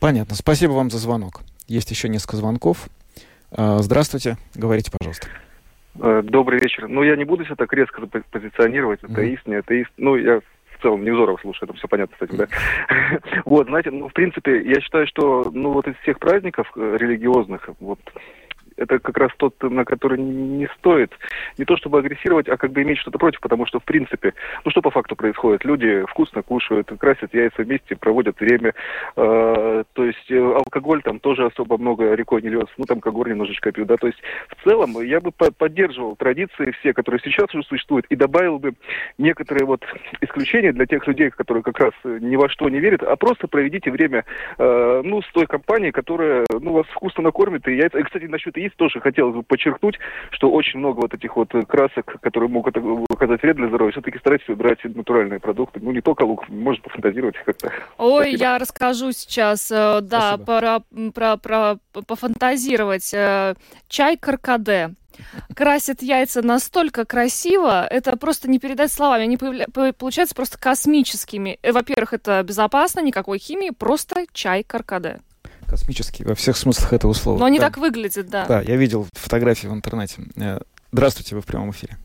Понятно. 0.00 0.34
Спасибо 0.34 0.72
вам 0.72 0.90
за 0.90 0.98
звонок. 0.98 1.42
Есть 1.68 1.90
еще 1.90 2.08
несколько 2.08 2.36
звонков. 2.36 2.88
А, 3.50 3.78
здравствуйте. 3.78 4.36
Говорите, 4.54 4.90
пожалуйста. 4.90 5.28
Э, 6.00 6.22
добрый 6.22 6.60
вечер. 6.60 6.88
Ну, 6.88 7.02
я 7.02 7.16
не 7.16 7.24
буду 7.24 7.44
себя 7.44 7.56
так 7.56 7.72
резко 7.72 8.06
позиционировать, 8.06 9.02
атеист, 9.02 9.46
mm. 9.46 9.50
не 9.50 9.54
атеист. 9.56 9.90
Ну, 9.96 10.16
я 10.16 10.40
в 10.40 10.82
целом 10.82 11.04
Невзоров 11.04 11.40
слушаю, 11.40 11.68
это 11.68 11.78
все 11.78 11.88
понятно 11.88 12.16
с 12.18 12.22
этим, 12.22 12.36
да? 12.36 12.48
вот, 13.44 13.66
знаете, 13.66 13.90
ну, 13.90 14.08
в 14.08 14.12
принципе, 14.12 14.62
я 14.62 14.80
считаю, 14.80 15.06
что, 15.06 15.50
ну, 15.52 15.72
вот 15.72 15.88
из 15.88 15.96
всех 16.02 16.18
праздников 16.18 16.70
э, 16.76 16.96
религиозных, 16.98 17.68
вот, 17.80 17.98
это 18.76 18.98
как 18.98 19.16
раз 19.18 19.30
тот, 19.36 19.54
на 19.62 19.84
который 19.84 20.18
не 20.18 20.68
стоит 20.78 21.12
не 21.58 21.64
то 21.64 21.76
чтобы 21.76 21.98
агрессировать, 21.98 22.48
а 22.48 22.56
как 22.56 22.72
бы 22.72 22.82
иметь 22.82 22.98
что-то 22.98 23.18
против, 23.18 23.40
потому 23.40 23.66
что, 23.66 23.80
в 23.80 23.84
принципе, 23.84 24.34
ну 24.64 24.70
что 24.70 24.82
по 24.82 24.90
факту 24.90 25.16
происходит? 25.16 25.64
Люди 25.64 26.04
вкусно 26.08 26.42
кушают, 26.42 26.90
красят 26.98 27.34
яйца 27.34 27.62
вместе, 27.62 27.96
проводят 27.96 28.38
время. 28.40 28.74
Э, 29.16 29.84
то 29.92 30.04
есть 30.04 30.30
э, 30.30 30.38
алкоголь 30.38 31.02
там 31.02 31.20
тоже 31.20 31.46
особо 31.46 31.78
много 31.78 32.14
рекой 32.14 32.42
не 32.42 32.48
льется, 32.48 32.74
ну 32.76 32.84
там 32.84 33.00
когор 33.00 33.28
немножечко 33.28 33.72
пью, 33.72 33.84
да. 33.84 33.96
То 33.96 34.06
есть 34.08 34.18
в 34.48 34.64
целом 34.64 35.00
я 35.02 35.20
бы 35.20 35.30
поддерживал 35.32 36.16
традиции 36.16 36.72
все, 36.80 36.92
которые 36.92 37.20
сейчас 37.22 37.54
уже 37.54 37.64
существуют, 37.64 38.06
и 38.10 38.16
добавил 38.16 38.58
бы 38.58 38.74
некоторые 39.18 39.66
вот 39.66 39.84
исключения 40.20 40.72
для 40.72 40.86
тех 40.86 41.06
людей, 41.06 41.30
которые 41.30 41.62
как 41.62 41.78
раз 41.78 41.92
ни 42.04 42.36
во 42.36 42.48
что 42.48 42.68
не 42.68 42.80
верят, 42.80 43.02
а 43.02 43.16
просто 43.16 43.48
проведите 43.48 43.90
время, 43.90 44.24
э, 44.58 45.02
ну, 45.04 45.22
с 45.22 45.32
той 45.32 45.46
компанией, 45.46 45.92
которая, 45.92 46.44
ну, 46.60 46.72
вас 46.72 46.86
вкусно 46.88 47.22
накормит, 47.22 47.66
и 47.68 47.76
яйца. 47.76 47.98
И, 47.98 48.02
кстати, 48.02 48.24
насчет 48.24 48.56
есть. 48.66 48.76
Тоже 48.76 49.00
хотелось 49.00 49.34
бы 49.34 49.42
подчеркнуть, 49.42 49.98
что 50.30 50.50
очень 50.50 50.78
много 50.78 51.00
вот 51.00 51.14
этих 51.14 51.36
вот 51.36 51.52
красок, 51.68 52.20
которые 52.20 52.50
могут 52.50 52.76
оказать 53.10 53.42
вред 53.42 53.56
для 53.56 53.68
здоровья, 53.68 53.92
все-таки 53.92 54.18
старайтесь 54.18 54.48
выбирать 54.48 54.78
натуральные 54.84 55.40
продукты. 55.40 55.80
Ну, 55.82 55.92
не 55.92 56.00
только 56.00 56.22
лук, 56.22 56.48
можно 56.48 56.82
пофантазировать 56.82 57.36
как-то. 57.44 57.72
Ой, 57.98 58.22
Спасибо. 58.22 58.42
я 58.42 58.58
расскажу 58.58 59.12
сейчас, 59.12 59.70
э, 59.70 60.00
да, 60.02 60.36
про, 60.38 60.80
про, 61.14 61.36
про, 61.36 61.78
пофантазировать. 62.06 63.12
Э, 63.14 63.54
чай 63.88 64.16
каркаде 64.16 64.90
красят 65.54 66.02
яйца 66.02 66.42
настолько 66.42 67.04
красиво, 67.04 67.86
это 67.86 68.16
просто 68.16 68.50
не 68.50 68.58
передать 68.58 68.92
словами. 68.92 69.24
Они 69.24 69.36
появля... 69.36 69.66
получаются 69.68 70.34
просто 70.34 70.58
космическими. 70.58 71.58
Э, 71.62 71.72
во-первых, 71.72 72.12
это 72.12 72.42
безопасно, 72.42 73.00
никакой 73.00 73.38
химии, 73.38 73.70
просто 73.70 74.26
чай 74.32 74.62
каркаде. 74.62 75.20
Космический 75.68 76.24
во 76.24 76.34
всех 76.34 76.56
смыслах 76.56 76.92
этого 76.92 77.12
слова. 77.12 77.38
Но 77.38 77.44
они 77.44 77.58
да. 77.58 77.66
так 77.66 77.78
выглядят, 77.78 78.28
да. 78.28 78.46
Да, 78.46 78.60
я 78.60 78.76
видел 78.76 79.06
фотографии 79.14 79.66
в 79.66 79.72
интернете. 79.72 80.22
Э, 80.40 80.58
здравствуйте, 80.92 81.34
вы 81.34 81.42
в 81.42 81.46
прямом 81.46 81.70
эфире. 81.70 81.96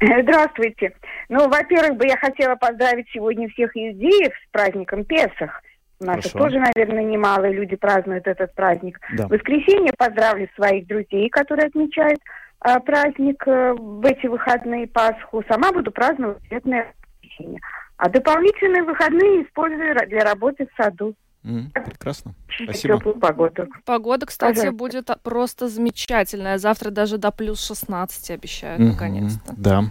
Здравствуйте. 0.00 0.92
Ну, 1.28 1.48
во-первых, 1.48 1.96
бы 1.96 2.06
я 2.06 2.16
хотела 2.16 2.56
поздравить 2.56 3.06
сегодня 3.12 3.48
всех 3.50 3.70
иудеев 3.74 4.32
с 4.34 4.50
праздником 4.50 5.04
Песах. 5.04 5.62
У 6.00 6.04
нас 6.04 6.24
тоже, 6.30 6.58
наверное, 6.58 7.04
немало 7.04 7.48
люди 7.48 7.76
празднуют 7.76 8.26
этот 8.26 8.52
праздник. 8.54 8.98
Да. 9.16 9.28
В 9.28 9.30
воскресенье 9.30 9.92
поздравлю 9.96 10.48
своих 10.56 10.86
друзей, 10.88 11.28
которые 11.28 11.68
отмечают 11.68 12.18
а, 12.58 12.80
праздник 12.80 13.46
а, 13.46 13.74
в 13.74 14.04
эти 14.04 14.26
выходные 14.26 14.88
Пасху. 14.88 15.44
Сама 15.48 15.70
буду 15.70 15.92
праздновать 15.92 16.38
светное 16.48 16.92
воскресенье. 17.22 17.60
А 17.96 18.08
дополнительные 18.08 18.82
выходные 18.82 19.44
использую 19.44 19.94
для 20.08 20.24
работы 20.24 20.66
в 20.66 20.82
саду. 20.82 21.14
Mm, 21.44 21.72
прекрасно. 21.72 22.34
Спасибо. 22.48 22.98
Теплую 22.98 23.18
погоду. 23.18 23.66
Погода, 23.84 24.26
кстати, 24.26 24.56
Пожалуйста. 24.56 24.78
будет 24.78 25.10
просто 25.24 25.68
замечательная. 25.68 26.58
Завтра 26.58 26.90
даже 26.90 27.18
до 27.18 27.32
плюс 27.32 27.66
16 27.66 28.30
обещают, 28.30 28.80
mm-hmm. 28.80 28.92
наконец-то. 28.92 29.54
Да. 29.56 29.84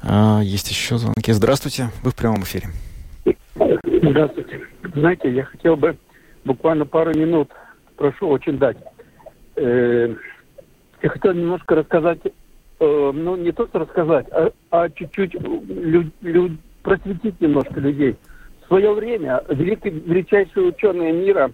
А, 0.00 0.40
есть 0.42 0.70
еще 0.70 0.98
звонки. 0.98 1.32
Здравствуйте. 1.32 1.90
Вы 2.02 2.12
в 2.12 2.14
прямом 2.14 2.42
эфире. 2.42 2.68
Здравствуйте. 3.84 4.60
Знаете, 4.94 5.32
я 5.32 5.44
хотел 5.44 5.76
бы 5.76 5.96
буквально 6.44 6.86
пару 6.86 7.16
минут, 7.16 7.50
прошу 7.96 8.28
очень 8.28 8.58
дать. 8.58 8.76
Э, 9.56 10.14
я 11.02 11.08
хотел 11.08 11.32
немножко 11.32 11.74
рассказать, 11.74 12.20
э, 12.24 13.10
ну 13.14 13.36
не 13.36 13.52
то 13.52 13.66
что 13.66 13.80
рассказать, 13.80 14.26
а, 14.32 14.50
а 14.70 14.88
чуть-чуть 14.90 15.34
лю, 15.34 16.10
лю, 16.20 16.56
просветить 16.82 17.40
немножко 17.40 17.80
людей. 17.80 18.16
Свое 18.72 18.94
время 18.94 19.44
великий, 19.50 19.90
величайшие 19.90 20.68
ученые 20.68 21.12
мира 21.12 21.52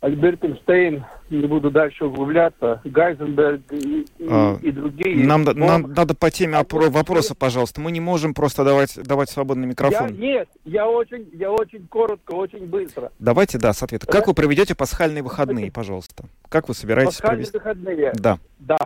Альберт 0.00 0.44
Эйнштейн, 0.44 1.04
не 1.28 1.46
буду 1.48 1.72
дальше 1.72 2.04
углубляться, 2.04 2.80
Гайзенберг 2.84 3.72
и, 3.72 4.06
а, 4.30 4.56
и 4.62 4.70
другие. 4.70 5.26
Нам, 5.26 5.42
но... 5.42 5.52
нам 5.52 5.92
надо 5.92 6.14
по 6.14 6.30
теме 6.30 6.56
опро- 6.56 6.90
вопроса, 6.90 7.34
пожалуйста. 7.34 7.80
Мы 7.80 7.90
не 7.90 7.98
можем 7.98 8.34
просто 8.34 8.62
давать, 8.62 8.96
давать 9.02 9.30
свободный 9.30 9.66
микрофон. 9.66 10.14
Я, 10.14 10.16
нет, 10.16 10.48
я 10.64 10.88
очень, 10.88 11.28
я 11.32 11.50
очень 11.50 11.88
коротко, 11.88 12.34
очень 12.36 12.66
быстро. 12.66 13.10
Давайте, 13.18 13.58
да, 13.58 13.72
с 13.72 13.82
ответа. 13.82 14.06
Как 14.06 14.28
вы 14.28 14.34
проведете 14.34 14.76
пасхальные 14.76 15.24
выходные, 15.24 15.72
пожалуйста? 15.72 16.26
Как 16.48 16.68
вы 16.68 16.74
собираетесь 16.74 17.16
пасхальные 17.16 17.50
провести? 17.50 17.58
выходные? 17.58 18.12
Да. 18.14 18.38
Да. 18.60 18.78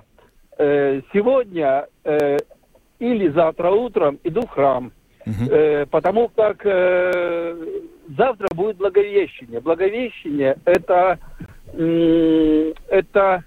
Э, 0.56 1.02
сегодня 1.12 1.86
э, 2.02 2.38
или 2.98 3.28
завтра 3.28 3.72
утром 3.72 4.18
иду 4.24 4.40
в 4.46 4.48
храм. 4.48 4.90
Угу. 5.28 5.50
Э, 5.50 5.86
потому 5.86 6.28
как 6.28 6.64
э, 6.64 7.54
завтра 8.16 8.48
будет 8.54 8.76
Благовещение. 8.78 9.60
Благовещение 9.60 10.56
это, 10.64 11.18
это 11.74 13.44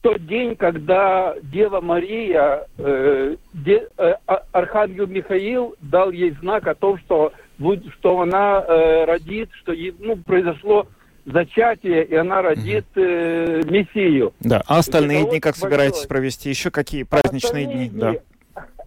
тот 0.00 0.24
день, 0.26 0.56
когда 0.56 1.34
Дева 1.42 1.80
Мария, 1.80 2.66
э, 2.78 3.36
де, 3.52 3.88
э, 3.98 4.14
а, 4.26 4.42
Архангел 4.52 5.06
Михаил 5.06 5.74
дал 5.80 6.10
ей 6.10 6.30
знак 6.40 6.66
о 6.66 6.74
том, 6.74 6.98
что, 6.98 7.32
будет, 7.58 7.92
что 7.94 8.20
она 8.20 8.64
э, 8.66 9.04
родит, 9.04 9.50
что 9.54 9.72
ей, 9.72 9.94
ну, 9.98 10.16
произошло 10.16 10.86
зачатие, 11.26 12.04
и 12.04 12.14
она 12.14 12.42
родит 12.42 12.86
э, 12.94 13.62
Мессию. 13.68 14.32
Да, 14.40 14.62
а 14.66 14.78
остальные 14.78 15.28
дни 15.28 15.40
как 15.40 15.56
собираетесь 15.56 16.06
провести? 16.06 16.48
Еще 16.48 16.70
какие 16.70 17.02
праздничные 17.02 17.66
остальные 17.66 17.88
дни? 17.88 17.88
дни 17.88 18.00
да. 18.00 18.14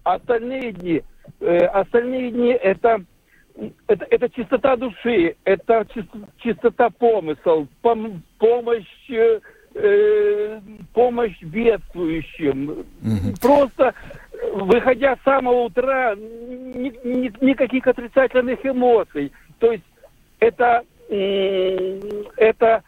Остальные 0.03 0.71
дни, 0.71 1.03
э, 1.41 1.65
остальные 1.65 2.31
дни 2.31 2.51
это 2.51 3.03
это, 3.87 4.05
это 4.09 4.29
чистота 4.29 4.75
души, 4.75 5.35
это 5.43 5.85
чистота 6.37 6.89
помысл, 6.89 7.67
пом, 7.81 8.23
помощь, 8.39 9.09
э, 9.09 9.39
э, 9.75 10.59
помощь 10.93 11.39
бедствующим. 11.41 12.69
Угу. 12.69 13.35
Просто 13.41 13.93
выходя 14.53 15.15
с 15.17 15.23
самого 15.23 15.63
утра, 15.63 16.15
ни, 16.15 16.91
ни, 17.05 17.45
никаких 17.45 17.85
отрицательных 17.87 18.65
эмоций. 18.65 19.31
То 19.59 19.73
есть 19.73 19.83
это, 20.39 20.83
это 21.09 22.83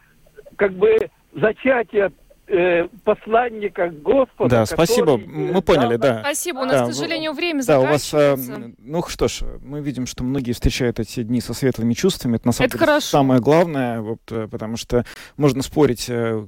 как 0.56 0.72
бы 0.74 0.98
зачатие 1.34 2.12
э, 2.47 2.88
посланника 3.03 3.89
Господа. 3.89 4.49
Да, 4.49 4.65
спасибо, 4.65 5.17
мы 5.17 5.62
поняли, 5.62 5.97
да. 5.97 6.19
Спасибо, 6.21 6.60
у 6.60 6.65
нас, 6.65 6.82
да, 6.82 6.88
к 6.88 6.93
сожалению, 6.93 7.34
время 7.34 7.63
да, 7.63 7.79
заканчивается. 7.79 8.17
У 8.17 8.36
вас, 8.36 8.39
э, 8.67 8.71
ну 8.79 9.03
что 9.08 9.27
ж, 9.27 9.41
мы 9.62 9.82
видим, 9.82 10.06
что 10.06 10.23
многие 10.23 10.51
встречают 10.53 10.99
эти 10.99 11.23
дни 11.23 11.41
со 11.41 11.53
светлыми 11.53 11.93
чувствами. 11.93 12.36
Это 12.36 12.47
на 12.47 12.53
самом 12.53 12.67
Это 12.67 12.77
деле 12.77 12.86
хорошо. 12.86 13.08
самое 13.08 13.41
главное, 13.41 14.01
вот, 14.01 14.19
э, 14.32 14.47
потому 14.49 14.77
что 14.77 15.06
можно 15.38 15.63
спорить, 15.63 16.06
э, 16.10 16.43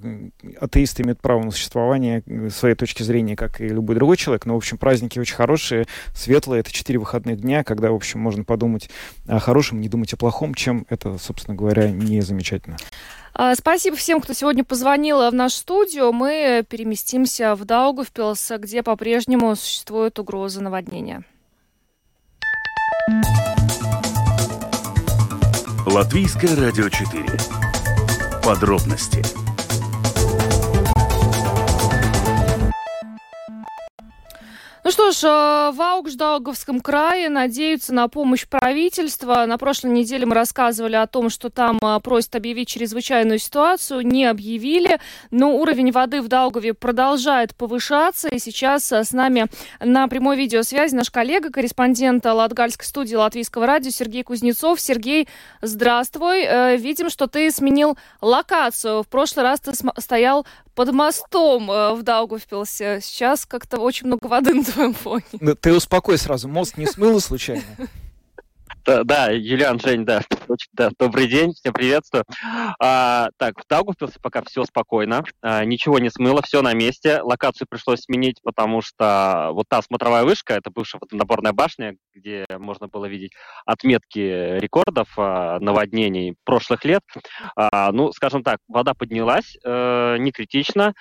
атеисты 0.59 1.03
имеют 1.03 1.21
право 1.21 1.43
на 1.43 1.51
существование 1.51 2.23
своей 2.49 2.75
точки 2.75 3.03
зрения, 3.03 3.35
как 3.35 3.61
и 3.61 3.67
любой 3.67 3.95
другой 3.95 4.17
человек, 4.17 4.45
но, 4.45 4.53
в 4.53 4.57
общем, 4.57 4.77
праздники 4.77 5.19
очень 5.19 5.35
хорошие, 5.35 5.85
светлые, 6.13 6.59
это 6.61 6.71
четыре 6.71 6.99
выходных 6.99 7.39
дня, 7.39 7.63
когда, 7.63 7.91
в 7.91 7.95
общем, 7.95 8.19
можно 8.19 8.43
подумать 8.43 8.89
о 9.27 9.39
хорошем, 9.39 9.81
не 9.81 9.89
думать 9.89 10.13
о 10.13 10.17
плохом, 10.17 10.53
чем 10.53 10.85
это, 10.89 11.17
собственно 11.17 11.55
говоря, 11.55 11.89
не 11.89 12.21
замечательно. 12.21 12.77
А, 13.37 13.53
спасибо 13.53 13.97
всем, 13.97 14.21
кто 14.21 14.31
сегодня 14.31 14.63
позвонил 14.63 15.29
в 15.29 15.33
нашу 15.33 15.57
студию. 15.57 16.13
Мы 16.13 16.65
переместимся 16.67 17.55
в 17.55 17.65
Даугавпилс, 17.65 18.53
где 18.59 18.81
по-прежнему 18.81 19.53
существует 19.57 20.17
угроза 20.19 20.61
наводнения. 20.61 21.23
Латвийское 25.85 26.55
радио 26.55 26.87
4. 26.87 27.25
Подробности 28.41 29.44
Ну 34.85 34.91
что 34.91 35.11
ж, 35.11 35.23
э, 35.23 35.71
в 35.71 35.81
Аугждауговском 35.81 36.79
крае 36.79 37.27
надеются 37.29 37.91
на 37.91 38.07
помощь 38.07 38.45
правительства. 38.45 39.43
На 39.47 39.57
прошлой 39.57 39.89
неделе 39.89 40.27
мы 40.27 40.35
рассказывали 40.35 40.95
о 40.95 41.07
том, 41.07 41.31
что 41.31 41.49
там 41.49 41.79
э, 41.81 41.99
просят 42.01 42.35
объявить 42.35 42.67
чрезвычайную 42.67 43.39
ситуацию. 43.39 44.05
Не 44.05 44.25
объявили, 44.25 44.99
но 45.31 45.57
уровень 45.57 45.91
воды 45.91 46.21
в 46.21 46.27
Даугаве 46.27 46.75
продолжает 46.75 47.55
повышаться. 47.55 48.27
И 48.27 48.37
сейчас 48.37 48.91
э, 48.91 49.03
с 49.03 49.11
нами 49.11 49.47
на 49.79 50.07
прямой 50.07 50.37
видеосвязи 50.37 50.93
наш 50.93 51.09
коллега, 51.09 51.49
корреспондент 51.49 52.23
Латгальской 52.23 52.85
студии 52.85 53.15
Латвийского 53.15 53.65
радио 53.65 53.89
Сергей 53.89 54.21
Кузнецов. 54.21 54.79
Сергей, 54.79 55.27
здравствуй. 55.63 56.77
Видим, 56.77 57.09
что 57.09 57.25
ты 57.25 57.49
сменил 57.49 57.97
локацию. 58.21 59.01
В 59.01 59.07
прошлый 59.07 59.45
раз 59.45 59.61
ты 59.61 59.71
стоял 59.97 60.45
под 60.75 60.91
мостом 60.91 61.67
в 61.67 62.03
Даугавпилсе. 62.03 62.99
Сейчас 63.01 63.45
как-то 63.45 63.77
очень 63.79 64.07
много 64.07 64.27
воды 64.27 64.53
твоем 64.75 64.93
фоне. 64.93 65.23
Ну, 65.39 65.55
ты 65.55 65.73
успокой 65.73 66.17
сразу, 66.17 66.47
мост 66.47 66.77
не 66.77 66.85
смыло 66.85 67.19
случайно? 67.19 67.63
Да, 68.85 69.03
да, 69.03 69.31
Юлиан, 69.31 69.79
Жень, 69.79 70.05
да, 70.05 70.21
да, 70.73 70.91
добрый 70.99 71.27
день, 71.27 71.53
всем 71.53 71.73
приветствую. 71.73 72.23
А, 72.79 73.29
так, 73.37 73.59
в 73.59 73.67
Даугавпилсе 73.67 74.19
пока 74.21 74.43
все 74.43 74.63
спокойно, 74.63 75.23
а, 75.41 75.65
ничего 75.65 75.97
не 75.97 76.11
смыло, 76.11 76.43
все 76.43 76.61
на 76.61 76.73
месте. 76.73 77.21
Локацию 77.21 77.67
пришлось 77.67 78.01
сменить, 78.01 78.39
потому 78.43 78.83
что 78.83 79.49
вот 79.53 79.65
та 79.67 79.81
смотровая 79.81 80.23
вышка, 80.23 80.53
это 80.53 80.69
бывшая 80.69 80.99
водонаборная 81.01 81.51
башня, 81.51 81.95
где 82.13 82.45
можно 82.59 82.87
было 82.87 83.05
видеть 83.05 83.31
отметки 83.65 84.59
рекордов 84.59 85.09
а, 85.17 85.59
наводнений 85.59 86.35
прошлых 86.43 86.85
лет. 86.85 87.01
А, 87.55 87.91
ну, 87.91 88.11
скажем 88.11 88.43
так, 88.43 88.59
вода 88.67 88.93
поднялась, 88.93 89.57
а, 89.65 90.17
не 90.17 90.31
критично, 90.31 90.93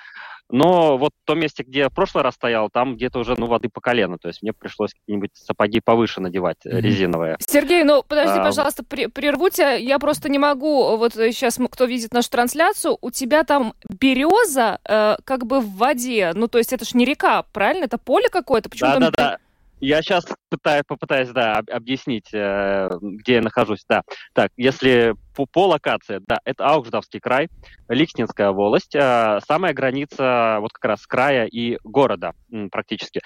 но 0.50 0.98
вот 0.98 1.12
в 1.22 1.26
том 1.26 1.40
месте, 1.40 1.62
где 1.62 1.80
я 1.80 1.88
в 1.88 1.94
прошлый 1.94 2.22
раз 2.22 2.34
стоял, 2.34 2.68
там 2.70 2.96
где-то 2.96 3.18
уже 3.18 3.34
ну, 3.38 3.46
воды 3.46 3.68
по 3.68 3.80
колено. 3.80 4.18
То 4.18 4.28
есть 4.28 4.42
мне 4.42 4.52
пришлось 4.52 4.92
какие-нибудь 4.92 5.30
сапоги 5.34 5.80
повыше 5.80 6.20
надевать, 6.20 6.58
mm-hmm. 6.64 6.80
резиновые. 6.80 7.36
Сергей, 7.40 7.84
ну 7.84 8.02
подожди, 8.06 8.38
а, 8.38 8.44
пожалуйста, 8.44 8.84
при, 8.84 9.06
прерву 9.06 9.48
тебя. 9.48 9.74
Я 9.74 9.98
просто 9.98 10.28
не 10.28 10.38
могу, 10.38 10.96
вот 10.96 11.14
сейчас 11.14 11.58
кто 11.70 11.84
видит 11.86 12.12
нашу 12.12 12.30
трансляцию, 12.30 12.98
у 13.00 13.10
тебя 13.10 13.44
там 13.44 13.74
береза 13.88 14.78
э, 14.88 15.16
как 15.24 15.46
бы 15.46 15.60
в 15.60 15.76
воде. 15.76 16.32
Ну 16.34 16.48
то 16.48 16.58
есть 16.58 16.72
это 16.72 16.84
ж 16.84 16.94
не 16.94 17.04
река, 17.04 17.44
правильно? 17.52 17.84
Это 17.84 17.98
поле 17.98 18.28
какое-то? 18.28 18.68
Почему 18.68 18.90
да, 18.90 18.94
там... 18.94 19.00
да, 19.00 19.10
да. 19.16 19.38
Я 19.80 20.02
сейчас 20.02 20.24
пытаюсь, 20.48 20.84
попытаюсь, 20.86 21.30
да, 21.30 21.60
объяснить, 21.70 22.32
э, 22.32 22.88
где 23.00 23.34
я 23.34 23.42
нахожусь. 23.42 23.84
Да. 23.88 24.02
Так, 24.32 24.50
если 24.56 25.14
по, 25.36 25.46
по 25.46 25.66
локации, 25.66 26.20
да, 26.26 26.38
это 26.44 26.66
Аугждавский 26.66 27.20
край, 27.20 27.48
Ликснинская 27.88 28.50
волость, 28.50 28.94
э, 28.94 29.40
самая 29.46 29.74
граница 29.74 30.58
вот 30.60 30.72
как 30.72 30.84
раз 30.84 31.06
края 31.06 31.46
и 31.46 31.78
города 31.84 32.32
практически. 32.70 33.20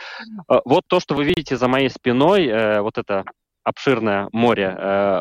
Э, 0.51 0.61
вот 0.65 0.85
то, 0.89 1.01
что 1.01 1.15
вы 1.15 1.25
видите 1.25 1.57
за 1.57 1.69
моей 1.69 1.91
спиной, 1.91 2.81
вот 2.81 2.99
это 2.99 3.25
обширное 3.63 4.29
море 4.33 4.75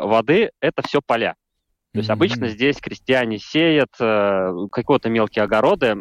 воды, 0.03 0.51
это 0.61 0.81
все 0.81 1.01
поля. 1.05 1.35
То 1.93 1.99
есть 1.99 2.09
обычно 2.09 2.49
здесь 2.49 2.77
крестьяне 2.77 3.39
сеют 3.39 3.89
э, 3.99 4.51
какие-то 4.71 5.09
мелкие 5.09 5.43
огороды, 5.43 5.95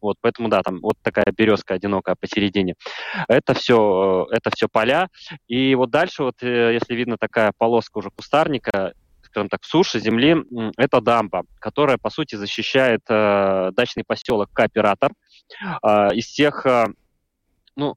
вот 0.00 0.16
поэтому 0.20 0.48
да, 0.48 0.62
там 0.62 0.80
вот 0.80 0.96
такая 1.02 1.26
березка 1.36 1.74
одинокая 1.74 2.16
посередине. 2.18 2.74
Это 3.28 3.54
все, 3.54 4.26
э, 4.30 4.36
это 4.36 4.50
все 4.50 4.68
поля. 4.68 5.08
И 5.46 5.74
вот 5.74 5.90
дальше 5.90 6.24
вот, 6.24 6.42
э, 6.42 6.72
если 6.74 6.94
видно 6.94 7.18
такая 7.18 7.52
полоска 7.56 7.98
уже 7.98 8.10
кустарника, 8.10 8.94
скажем 9.22 9.48
так, 9.48 9.64
суши, 9.64 10.00
земли, 10.00 10.36
это 10.76 11.00
дамба, 11.00 11.44
которая, 11.60 11.98
по 11.98 12.10
сути, 12.10 12.34
защищает 12.34 13.02
э, 13.08 13.70
дачный 13.76 14.04
поселок 14.04 14.50
Кооператор 14.52 15.12
э, 15.82 16.14
из 16.14 16.24
всех, 16.24 16.66
э, 16.66 16.86
ну, 17.76 17.94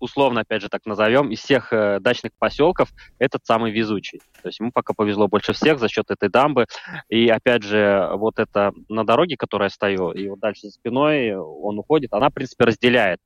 условно, 0.00 0.40
опять 0.40 0.62
же, 0.62 0.68
так 0.68 0.86
назовем, 0.86 1.30
из 1.30 1.40
всех 1.40 1.72
э, 1.72 2.00
дачных 2.00 2.32
поселков 2.38 2.88
этот 3.18 3.46
самый 3.46 3.70
везучий. 3.70 4.20
То 4.42 4.48
есть 4.48 4.58
ему 4.58 4.72
пока 4.72 4.94
повезло 4.94 5.28
больше 5.28 5.52
всех 5.52 5.78
за 5.78 5.88
счет 5.88 6.10
этой 6.10 6.28
дамбы. 6.28 6.66
И 7.08 7.28
опять 7.28 7.62
же, 7.62 8.10
вот 8.14 8.38
это 8.38 8.72
на 8.88 9.04
дороге, 9.04 9.36
которая 9.36 9.68
стою, 9.68 10.10
и 10.10 10.28
вот 10.28 10.40
дальше 10.40 10.62
за 10.68 10.70
спиной 10.72 11.34
он 11.36 11.78
уходит, 11.78 12.12
она, 12.12 12.30
в 12.30 12.34
принципе, 12.34 12.64
разделяет 12.64 13.20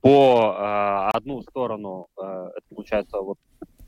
по 0.00 0.54
э, 0.56 1.16
одну 1.16 1.42
сторону, 1.42 2.06
э, 2.16 2.22
это 2.22 2.74
получается, 2.74 3.18
вот 3.20 3.38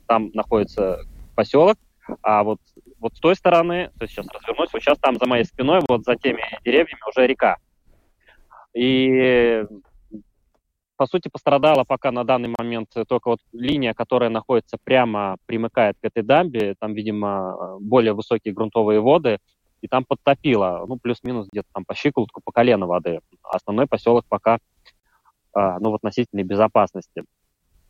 там 0.07 0.29
находится 0.33 0.99
поселок, 1.35 1.77
а 2.21 2.43
вот, 2.43 2.59
вот 2.99 3.15
с 3.15 3.19
той 3.19 3.35
стороны, 3.35 3.89
то 3.97 4.03
есть 4.03 4.13
сейчас 4.13 4.27
развернусь, 4.27 4.69
вот 4.73 4.81
сейчас 4.81 4.97
там 4.99 5.15
за 5.17 5.25
моей 5.25 5.45
спиной, 5.45 5.81
вот 5.87 6.03
за 6.03 6.15
теми 6.15 6.43
деревьями 6.65 6.99
уже 7.07 7.25
река. 7.25 7.57
И 8.73 9.63
по 11.03 11.07
сути, 11.07 11.27
пострадала 11.27 11.83
пока 11.83 12.11
на 12.11 12.23
данный 12.23 12.53
момент 12.57 12.87
только 13.09 13.27
вот 13.27 13.39
линия, 13.51 13.93
которая 13.93 14.29
находится 14.29 14.77
прямо, 14.81 15.35
примыкает 15.45 15.97
к 16.01 16.05
этой 16.05 16.23
дамбе. 16.23 16.75
Там, 16.79 16.93
видимо, 16.93 17.77
более 17.81 18.13
высокие 18.13 18.53
грунтовые 18.53 19.01
воды, 19.01 19.39
и 19.81 19.89
там 19.89 20.05
подтопило, 20.05 20.85
ну, 20.87 20.97
плюс-минус 20.97 21.49
где-то 21.51 21.67
там 21.73 21.83
по 21.83 21.93
щиколотку, 21.93 22.39
по 22.41 22.53
колено 22.53 22.87
воды. 22.87 23.19
Основной 23.43 23.85
поселок 23.85 24.23
пока, 24.29 24.59
а, 25.53 25.77
ну, 25.79 25.91
в 25.91 25.95
относительной 25.95 26.43
безопасности. 26.43 27.25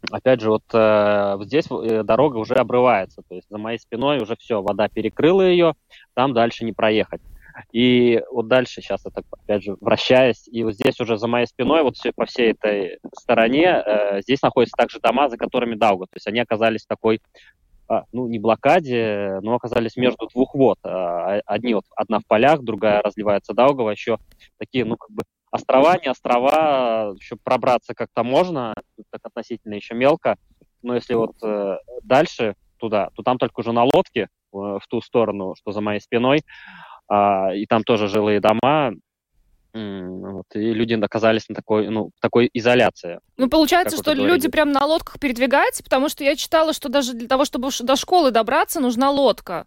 Опять 0.10 0.42
же, 0.42 0.50
вот 0.50 0.64
э, 0.74 1.38
здесь 1.44 1.68
э, 1.70 2.02
дорога 2.02 2.38
уже 2.38 2.56
обрывается, 2.56 3.22
то 3.30 3.36
есть 3.36 3.48
за 3.48 3.60
моей 3.60 3.78
спиной 3.78 4.24
уже 4.24 4.36
все, 4.38 4.64
вода 4.64 4.90
перекрыла 4.90 5.44
ее, 5.44 5.76
там 6.16 6.34
дальше 6.34 6.66
не 6.66 6.74
проехать. 6.74 7.22
И 7.72 8.22
вот 8.32 8.48
дальше, 8.48 8.82
сейчас 8.82 9.06
это, 9.06 9.24
опять 9.32 9.64
же, 9.64 9.76
вращаясь, 9.80 10.48
и 10.48 10.64
вот 10.64 10.74
здесь 10.74 11.00
уже 11.00 11.18
за 11.18 11.28
моей 11.28 11.48
спиной, 11.48 11.84
вот 11.84 11.96
все, 11.96 12.12
по 12.12 12.26
всей 12.26 12.52
этой 12.52 13.00
стороне, 13.18 13.84
э, 13.86 14.22
здесь 14.22 14.42
находятся 14.42 14.76
также 14.78 15.00
дома, 15.00 15.30
за 15.30 15.38
которыми 15.38 15.76
Дауга. 15.76 16.06
То 16.06 16.16
есть 16.16 16.28
они 16.28 16.40
оказались 16.40 16.84
в 16.84 16.88
такой, 16.88 17.22
э, 17.90 18.02
ну, 18.12 18.28
не 18.28 18.40
блокаде, 18.40 19.40
но 19.42 19.56
оказались 19.56 19.96
между 19.96 20.28
двух 20.28 20.56
вод. 20.56 20.80
Э, 20.84 21.42
одни 21.46 21.74
вот, 21.74 21.86
одна 21.96 22.20
в 22.20 22.26
полях, 22.28 22.62
другая 22.62 23.02
разливается 23.02 23.54
Даугава, 23.54 23.92
еще 23.92 24.18
такие, 24.58 24.86
ну, 24.86 24.98
как 24.98 25.12
бы 25.12 25.24
острова, 25.52 25.98
не 26.00 26.10
острова, 26.10 27.14
еще 27.16 27.36
пробраться 27.36 27.94
как-то 27.94 28.24
можно, 28.24 28.74
так 29.12 29.22
относительно 29.24 29.76
еще 29.76 29.94
мелко, 29.94 30.38
но 30.82 30.96
если 30.96 31.14
вот 31.14 31.36
э, 31.44 31.78
дальше 32.04 32.56
туда, 32.78 33.10
то 33.16 33.24
там 33.24 33.38
только 33.38 33.62
уже 33.62 33.72
на 33.72 33.84
лодке 33.84 34.22
э, 34.22 34.28
в 34.52 34.82
ту 34.90 35.02
сторону, 35.02 35.56
что 35.56 35.72
за 35.72 35.82
моей 35.82 36.02
спиной, 36.02 36.42
а, 37.08 37.54
и 37.54 37.66
там 37.66 37.84
тоже 37.84 38.08
жилые 38.08 38.40
дома, 38.40 38.94
вот, 39.74 40.46
и 40.54 40.74
люди 40.74 40.94
оказались 40.94 41.50
на 41.50 41.56
такой, 41.56 41.90
ну, 41.90 42.12
такой 42.22 42.48
изоляции. 42.54 43.20
Ну, 43.38 43.50
получается, 43.50 43.98
что 43.98 44.14
люди 44.14 44.48
прям 44.48 44.72
на 44.72 44.86
лодках 44.86 45.20
передвигаются, 45.20 45.84
потому 45.84 46.10
что 46.10 46.24
я 46.24 46.36
читала, 46.36 46.74
что 46.74 46.90
даже 46.90 47.14
для 47.14 47.28
того, 47.28 47.44
чтобы 47.44 47.70
до 47.80 47.96
школы 47.96 48.30
добраться, 48.30 48.80
нужна 48.80 49.10
лодка. 49.10 49.66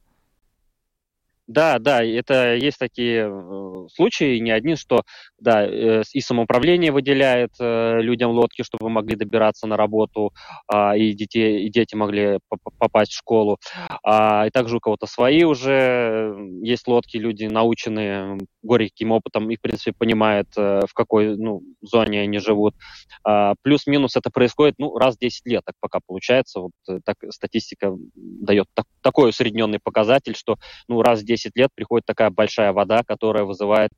Да, 1.47 1.79
да, 1.79 2.03
это 2.03 2.57
есть 2.57 2.79
такие 2.79 3.29
э, 3.31 3.89
случаи, 3.95 4.39
не 4.39 4.51
один, 4.51 4.77
что 4.77 5.03
да, 5.39 5.65
э, 5.65 6.03
и 6.13 6.21
самоуправление 6.21 6.91
выделяет 6.91 7.53
э, 7.61 8.01
людям 8.01 8.33
лодки, 8.33 8.63
чтобы 8.63 8.89
могли 8.89 9.15
добираться 9.15 9.69
на 9.69 9.77
работу, 9.77 10.33
а, 10.67 10.97
и, 10.97 11.13
детей, 11.13 11.65
и 11.65 11.71
дети 11.71 11.95
могли 11.95 12.41
попасть 12.79 13.13
в 13.13 13.17
школу. 13.17 13.59
А, 14.03 14.47
и 14.47 14.51
также 14.51 14.79
у 14.79 14.81
кого-то 14.81 15.07
свои 15.07 15.45
уже 15.45 16.35
есть 16.63 16.89
лодки, 16.89 17.17
люди 17.17 17.45
наученные 17.45 18.39
горьким 18.63 19.13
опытом 19.13 19.49
и, 19.49 19.57
в 19.57 19.61
принципе, 19.61 19.93
понимают, 19.97 20.49
в 20.57 20.89
какой 20.95 21.37
ну, 21.37 21.63
зоне 21.81 22.23
они 22.23 22.39
живут. 22.39 22.75
А, 23.23 23.55
плюс-минус 23.63 24.17
это 24.17 24.31
происходит 24.31 24.75
ну, 24.79 24.99
раз 24.99 25.15
в 25.15 25.21
10 25.21 25.47
лет, 25.47 25.63
так 25.65 25.77
пока 25.81 26.01
получается. 26.05 26.61
Вот 26.61 26.73
так 27.05 27.17
статистика 27.31 27.93
дает 28.15 28.67
так, 28.75 28.87
такой 29.01 29.31
усредненный 29.31 29.79
показатель, 29.79 30.35
что 30.35 30.57
ну, 30.89 31.03
раз 31.03 31.21
в 31.21 31.25
10 31.25 31.36
10 31.37 31.57
лет 31.57 31.71
приходит 31.75 32.07
такая 32.07 32.31
большая 32.31 32.73
вода, 32.73 33.03
которая 33.05 33.45
вызывает 33.45 33.91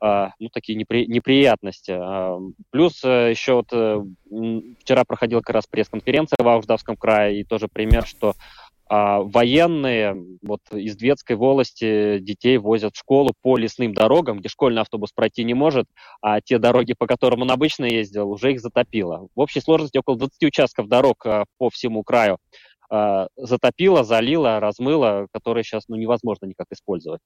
Uh, 0.00 0.28
ну, 0.38 0.48
такие 0.48 0.76
непри 0.78 1.08
неприятности. 1.08 1.90
Uh, 1.90 2.52
плюс 2.70 3.02
uh, 3.04 3.30
еще 3.30 3.54
вот 3.54 3.72
э, 3.72 4.00
вчера 4.78 5.02
проходила 5.04 5.40
как 5.40 5.56
раз 5.56 5.66
пресс-конференция 5.66 6.36
в 6.38 6.46
Ауждавском 6.46 6.96
крае, 6.96 7.40
и 7.40 7.44
тоже 7.44 7.66
пример, 7.66 8.06
что 8.06 8.34
военные 8.90 10.16
вот 10.40 10.60
из 10.72 10.96
Дветской 10.96 11.36
волости 11.36 12.20
детей 12.20 12.56
возят 12.56 12.94
в 12.94 12.98
школу 12.98 13.34
по 13.42 13.58
лесным 13.58 13.92
дорогам, 13.92 14.38
где 14.38 14.48
школьный 14.48 14.80
автобус 14.80 15.12
пройти 15.12 15.44
не 15.44 15.52
может, 15.52 15.84
а 16.22 16.40
те 16.40 16.56
дороги, 16.58 16.94
по 16.96 17.06
которым 17.06 17.42
он 17.42 17.50
обычно 17.50 17.84
ездил, 17.84 18.30
уже 18.30 18.52
их 18.52 18.60
затопило. 18.60 19.28
В 19.34 19.40
общей 19.40 19.60
сложности 19.60 19.98
около 19.98 20.16
20 20.16 20.42
участков 20.44 20.88
дорог 20.88 21.26
по 21.58 21.68
всему 21.68 22.02
краю 22.02 22.38
э, 22.38 22.67
затопило, 23.36 24.04
залило, 24.04 24.60
размыло, 24.60 25.26
которые 25.32 25.64
сейчас 25.64 25.84
ну, 25.88 25.96
невозможно 25.96 26.46
никак 26.46 26.66
использовать. 26.72 27.20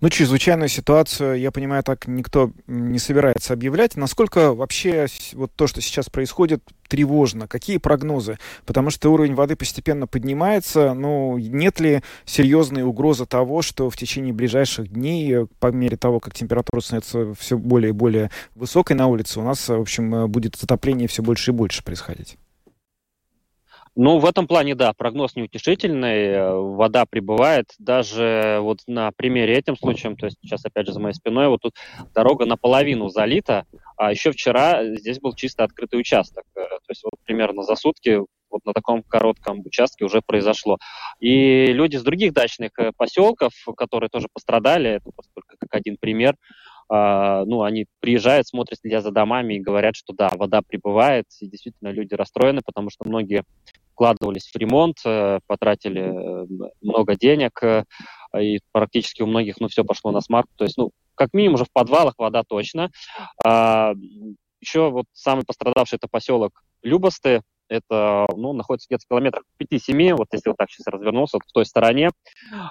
Ну, 0.00 0.08
чрезвычайную 0.08 0.68
ситуацию, 0.68 1.38
я 1.38 1.50
понимаю, 1.50 1.82
так 1.82 2.06
никто 2.06 2.52
не 2.66 2.98
собирается 2.98 3.52
объявлять. 3.52 3.96
Насколько 3.96 4.52
вообще 4.52 5.06
вот 5.34 5.52
то, 5.54 5.66
что 5.66 5.80
сейчас 5.80 6.08
происходит, 6.08 6.62
тревожно? 6.88 7.46
Какие 7.46 7.78
прогнозы? 7.78 8.38
Потому 8.66 8.90
что 8.90 9.12
уровень 9.12 9.34
воды 9.34 9.56
постепенно 9.56 10.06
поднимается. 10.06 10.94
Ну, 10.94 11.38
нет 11.38 11.78
ли 11.80 12.02
серьезной 12.24 12.82
угрозы 12.82 13.26
того, 13.26 13.62
что 13.62 13.90
в 13.90 13.96
течение 13.96 14.32
ближайших 14.32 14.88
дней, 14.88 15.46
по 15.60 15.68
мере 15.68 15.96
того, 15.96 16.20
как 16.20 16.34
температура 16.34 16.80
становится 16.80 17.34
все 17.34 17.56
более 17.56 17.90
и 17.90 17.92
более 17.92 18.30
высокой 18.54 18.96
на 18.96 19.06
улице, 19.06 19.40
у 19.40 19.44
нас, 19.44 19.68
в 19.68 19.80
общем, 19.80 20.30
будет 20.30 20.56
затопление 20.56 21.06
все 21.06 21.22
больше 21.22 21.52
и 21.52 21.54
больше 21.54 21.84
происходить? 21.84 22.38
Ну, 23.96 24.18
в 24.18 24.24
этом 24.24 24.46
плане, 24.46 24.76
да, 24.76 24.92
прогноз 24.92 25.34
неутешительный, 25.34 26.26
э, 26.26 26.54
вода 26.54 27.06
прибывает, 27.06 27.66
даже 27.78 28.58
вот 28.60 28.78
на 28.86 29.10
примере 29.10 29.54
этим 29.58 29.76
случаем, 29.76 30.16
то 30.16 30.26
есть 30.26 30.38
сейчас 30.40 30.64
опять 30.64 30.86
же 30.86 30.92
за 30.92 31.00
моей 31.00 31.14
спиной, 31.14 31.48
вот 31.48 31.60
тут 31.62 31.74
дорога 32.14 32.46
наполовину 32.46 33.08
залита, 33.08 33.66
а 33.96 34.12
еще 34.12 34.30
вчера 34.30 34.84
здесь 34.94 35.18
был 35.18 35.34
чисто 35.34 35.64
открытый 35.64 35.98
участок, 35.98 36.44
э, 36.54 36.60
то 36.60 36.88
есть 36.88 37.02
вот 37.02 37.14
примерно 37.24 37.64
за 37.64 37.74
сутки 37.74 38.20
вот 38.48 38.64
на 38.64 38.72
таком 38.72 39.02
коротком 39.02 39.60
участке 39.64 40.04
уже 40.04 40.20
произошло. 40.24 40.78
И 41.18 41.66
люди 41.66 41.96
с 41.96 42.02
других 42.02 42.32
дачных 42.32 42.70
э, 42.78 42.92
поселков, 42.96 43.52
которые 43.76 44.08
тоже 44.08 44.28
пострадали, 44.32 44.90
это 44.90 45.10
только 45.34 45.56
как 45.58 45.74
один 45.74 45.96
пример, 46.00 46.36
ну, 46.92 47.62
они 47.62 47.86
приезжают, 48.00 48.48
смотрят, 48.48 48.80
следя 48.80 49.00
за 49.00 49.12
домами 49.12 49.54
и 49.54 49.60
говорят, 49.60 49.94
что 49.94 50.12
да, 50.12 50.28
вода 50.32 50.60
прибывает, 50.60 51.26
и 51.40 51.46
действительно 51.46 51.90
люди 51.90 52.14
расстроены, 52.14 52.62
потому 52.64 52.90
что 52.90 53.06
многие 53.06 53.44
вкладывались 54.00 54.50
в 54.50 54.56
ремонт, 54.56 54.96
э, 55.04 55.40
потратили 55.46 56.00
э, 56.00 56.46
много 56.80 57.16
денег, 57.16 57.62
э, 57.62 57.84
и 58.40 58.60
практически 58.72 59.20
у 59.20 59.26
многих, 59.26 59.60
ну, 59.60 59.68
все 59.68 59.84
пошло 59.84 60.10
на 60.10 60.22
смарт. 60.22 60.48
То 60.56 60.64
есть, 60.64 60.78
ну, 60.78 60.90
как 61.14 61.34
минимум 61.34 61.56
уже 61.56 61.66
в 61.66 61.72
подвалах 61.72 62.14
вода 62.16 62.42
точно. 62.42 62.90
А, 63.44 63.92
еще 64.60 64.90
вот 64.90 65.04
самый 65.12 65.44
пострадавший 65.44 65.96
это 65.96 66.08
поселок 66.08 66.62
Любосты, 66.82 67.42
это, 67.68 68.26
ну, 68.34 68.54
находится 68.54 68.88
где-то 68.88 69.04
в 69.04 69.08
километрах 69.08 69.44
5-7, 69.62 70.14
вот 70.14 70.28
если 70.32 70.48
вот 70.48 70.56
так 70.56 70.70
сейчас 70.70 70.86
развернулся, 70.86 71.36
вот 71.36 71.42
в 71.46 71.52
той 71.52 71.66
стороне, 71.66 72.08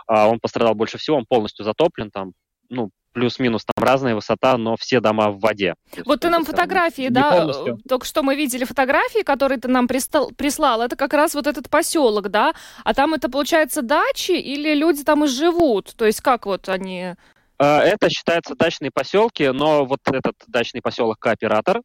а, 0.08 0.28
он 0.28 0.40
пострадал 0.40 0.74
больше 0.74 0.98
всего, 0.98 1.18
он 1.18 1.26
полностью 1.28 1.64
затоплен, 1.64 2.10
там, 2.10 2.34
ну, 2.70 2.92
плюс-минус 3.14 3.66
там 3.66 3.84
разная 3.84 4.16
высота, 4.16 4.58
но 4.58 4.76
все 4.78 5.00
дома 5.00 5.30
в 5.30 5.40
воде. 5.40 5.76
Вот 6.06 6.22
ты 6.22 6.30
нам 6.30 6.46
фотографии, 6.46 7.10
да, 7.10 7.32
полностью. 7.32 7.80
только 7.88 8.06
что 8.06 8.24
мы 8.24 8.36
видели 8.36 8.64
фотографии, 8.64 9.24
которые 9.24 9.60
ты 9.60 9.68
нам 9.68 9.88
пристал, 9.88 10.32
прислал, 10.32 10.82
это 10.82 10.96
как 10.96 11.14
раз 11.14 11.34
вот 11.34 11.48
этот 11.48 11.70
поселок, 11.70 12.30
да, 12.30 12.54
а 12.84 12.94
там 12.94 13.14
это 13.14 13.30
получается 13.30 13.82
дачи 13.82 14.32
или 14.32 14.74
люди 14.74 15.04
там 15.04 15.26
и 15.26 15.28
живут, 15.28 15.94
то 15.96 16.06
есть 16.06 16.22
как 16.22 16.46
вот 16.46 16.70
они... 16.70 17.16
А, 17.58 17.82
это 17.82 18.10
считается 18.10 18.56
дачные 18.56 18.92
поселки, 18.92 19.50
но 19.50 19.86
вот 19.86 20.00
этот 20.06 20.36
дачный 20.48 20.82
поселок 20.82 21.20
Кооператор, 21.20 21.82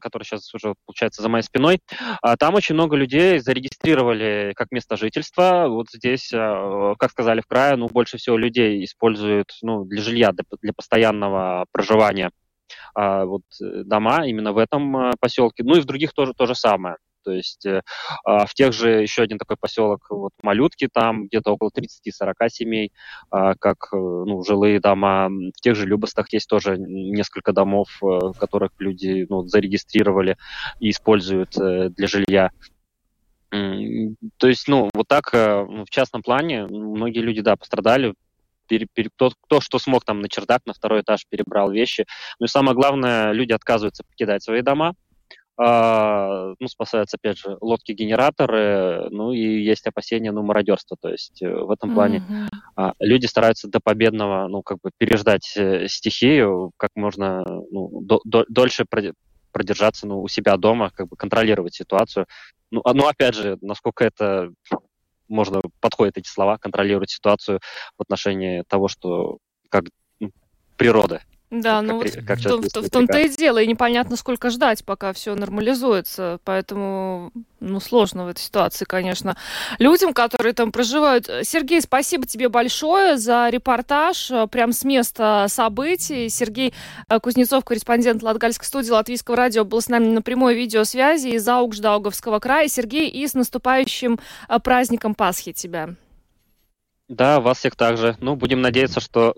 который 0.00 0.24
сейчас 0.24 0.52
уже, 0.54 0.74
получается, 0.86 1.22
за 1.22 1.28
моей 1.28 1.42
спиной, 1.42 1.80
там 2.38 2.54
очень 2.54 2.74
много 2.74 2.96
людей 2.96 3.38
зарегистрировали 3.38 4.52
как 4.54 4.70
место 4.70 4.96
жительства. 4.96 5.66
Вот 5.68 5.86
здесь, 5.92 6.30
как 6.30 7.10
сказали 7.10 7.40
в 7.40 7.46
крае, 7.46 7.76
ну, 7.76 7.88
больше 7.88 8.18
всего 8.18 8.36
людей 8.36 8.84
используют 8.84 9.52
ну, 9.62 9.84
для 9.84 10.02
жилья, 10.02 10.32
для, 10.32 10.72
постоянного 10.72 11.66
проживания 11.72 12.30
вот 12.94 13.42
дома 13.60 14.26
именно 14.26 14.52
в 14.52 14.58
этом 14.58 15.12
поселке. 15.20 15.62
Ну 15.64 15.76
и 15.76 15.80
в 15.80 15.84
других 15.84 16.12
тоже 16.12 16.32
то 16.34 16.46
же 16.46 16.54
самое. 16.54 16.96
То 17.22 17.32
есть 17.32 17.64
э, 17.66 17.82
а, 18.24 18.46
в 18.46 18.54
тех 18.54 18.72
же 18.72 19.02
еще 19.02 19.22
один 19.22 19.38
такой 19.38 19.56
поселок, 19.56 20.06
вот 20.10 20.32
Малютки, 20.42 20.88
там 20.92 21.26
где-то 21.26 21.52
около 21.52 21.70
30-40 21.70 22.48
семей, 22.48 22.92
а, 23.30 23.54
как 23.54 23.88
э, 23.92 23.96
ну, 23.96 24.42
жилые 24.42 24.80
дома. 24.80 25.28
В 25.28 25.60
тех 25.60 25.76
же 25.76 25.86
Любостах 25.86 26.32
есть 26.32 26.48
тоже 26.48 26.76
несколько 26.78 27.52
домов, 27.52 27.88
э, 28.02 28.18
которых 28.38 28.72
люди 28.78 29.26
ну, 29.28 29.46
зарегистрировали 29.46 30.36
и 30.80 30.90
используют 30.90 31.50
для 31.52 32.06
жилья. 32.06 32.50
То 33.50 34.48
есть, 34.48 34.66
ну, 34.66 34.88
вот 34.94 35.08
так 35.08 35.32
в 35.32 35.86
частном 35.90 36.22
плане 36.22 36.66
многие 36.66 37.20
люди, 37.20 37.42
да, 37.42 37.56
пострадали, 37.56 38.14
пере, 38.66 38.86
пере, 38.92 39.10
кто, 39.14 39.32
кто 39.42 39.60
что 39.60 39.78
смог 39.78 40.04
там 40.04 40.20
на 40.20 40.28
чердак, 40.28 40.62
на 40.64 40.72
второй 40.72 41.02
этаж 41.02 41.26
перебрал 41.28 41.70
вещи. 41.70 42.06
Ну 42.38 42.46
и 42.46 42.48
самое 42.48 42.74
главное, 42.74 43.32
люди 43.32 43.52
отказываются 43.52 44.04
покидать 44.04 44.42
свои 44.42 44.62
дома, 44.62 44.94
ну, 45.62 46.68
спасаются, 46.68 47.16
опять 47.20 47.38
же, 47.38 47.56
лодки-генераторы, 47.60 49.08
ну, 49.10 49.32
и 49.32 49.62
есть 49.62 49.86
опасения, 49.86 50.32
ну, 50.32 50.42
мародерства, 50.42 50.96
то 51.00 51.08
есть 51.08 51.42
э, 51.42 51.48
в 51.52 51.70
этом 51.70 51.94
плане 51.94 52.24
mm-hmm. 52.76 52.94
люди 53.00 53.26
стараются 53.26 53.68
до 53.68 53.80
победного, 53.80 54.48
ну, 54.48 54.62
как 54.62 54.78
бы 54.82 54.90
переждать 54.96 55.52
э, 55.56 55.86
стихию, 55.88 56.72
как 56.76 56.90
можно, 56.94 57.44
ну, 57.70 58.00
до, 58.02 58.20
до, 58.24 58.44
дольше 58.48 58.84
продержаться, 59.52 60.06
ну, 60.06 60.22
у 60.22 60.28
себя 60.28 60.56
дома, 60.56 60.90
как 60.90 61.08
бы 61.08 61.16
контролировать 61.16 61.74
ситуацию. 61.74 62.26
Ну, 62.70 62.80
а, 62.84 62.94
ну, 62.94 63.06
опять 63.06 63.34
же, 63.34 63.58
насколько 63.60 64.04
это 64.04 64.50
можно, 65.28 65.60
подходят 65.80 66.18
эти 66.18 66.28
слова, 66.28 66.58
контролировать 66.58 67.10
ситуацию 67.10 67.60
в 67.96 68.02
отношении 68.02 68.64
того, 68.68 68.88
что 68.88 69.38
как 69.68 69.84
ну, 70.20 70.30
природа 70.76 71.22
да, 71.52 71.80
как, 71.80 71.86
ну 71.86 71.96
вот 71.98 72.10
как 72.26 72.38
в, 72.38 72.42
том, 72.42 72.62
в 72.62 72.88
том-то 72.88 73.18
и 73.18 73.28
дело, 73.28 73.58
и 73.58 73.66
непонятно, 73.66 74.16
сколько 74.16 74.48
ждать, 74.48 74.86
пока 74.86 75.12
все 75.12 75.34
нормализуется, 75.34 76.40
поэтому, 76.44 77.30
ну, 77.60 77.78
сложно 77.78 78.24
в 78.24 78.28
этой 78.28 78.40
ситуации, 78.40 78.86
конечно, 78.86 79.36
людям, 79.78 80.14
которые 80.14 80.54
там 80.54 80.72
проживают. 80.72 81.26
Сергей, 81.42 81.82
спасибо 81.82 82.26
тебе 82.26 82.48
большое 82.48 83.18
за 83.18 83.50
репортаж 83.50 84.30
э, 84.30 84.46
прям 84.46 84.72
с 84.72 84.82
места 84.82 85.44
событий. 85.48 86.30
Сергей 86.30 86.72
э, 87.10 87.20
Кузнецов, 87.20 87.66
корреспондент 87.66 88.22
Латгальской 88.22 88.66
студии 88.66 88.90
Латвийского 88.90 89.36
радио, 89.36 89.66
был 89.66 89.82
с 89.82 89.90
нами 89.90 90.06
на 90.06 90.22
прямой 90.22 90.54
видеосвязи 90.54 91.28
из 91.28 91.46
Аугждауговского 91.46 92.38
края. 92.38 92.66
Сергей, 92.66 93.10
и 93.10 93.26
с 93.26 93.34
наступающим 93.34 94.18
э, 94.48 94.58
праздником 94.58 95.14
Пасхи 95.14 95.52
тебя. 95.52 95.96
Да, 97.08 97.40
вас 97.40 97.58
всех 97.58 97.76
также. 97.76 98.16
Ну, 98.20 98.36
будем 98.36 98.62
надеяться, 98.62 99.00
что 99.00 99.34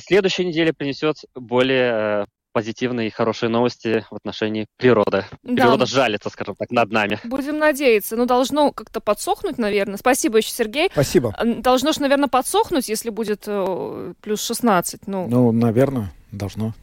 следующая 0.00 0.44
неделя 0.44 0.72
принесет 0.72 1.16
более 1.34 1.92
э, 1.92 2.24
позитивные 2.52 3.08
и 3.08 3.10
хорошие 3.10 3.48
новости 3.48 4.04
в 4.10 4.16
отношении 4.16 4.66
природы. 4.76 5.24
Да. 5.42 5.62
Природа 5.62 5.86
жалится, 5.86 6.30
скажем 6.30 6.54
так, 6.56 6.70
над 6.70 6.90
нами. 6.90 7.18
Будем 7.24 7.58
надеяться. 7.58 8.16
Ну, 8.16 8.26
должно 8.26 8.72
как-то 8.72 9.00
подсохнуть, 9.00 9.58
наверное. 9.58 9.96
Спасибо 9.96 10.38
еще, 10.38 10.50
Сергей. 10.50 10.88
Спасибо. 10.92 11.34
Должно 11.42 11.92
же, 11.92 12.00
наверное, 12.00 12.28
подсохнуть, 12.28 12.88
если 12.88 13.10
будет 13.10 13.44
э, 13.46 14.14
плюс 14.20 14.42
16. 14.44 15.06
Ну, 15.06 15.26
ну 15.28 15.52
наверное. 15.52 16.12
Должно. 16.32 16.74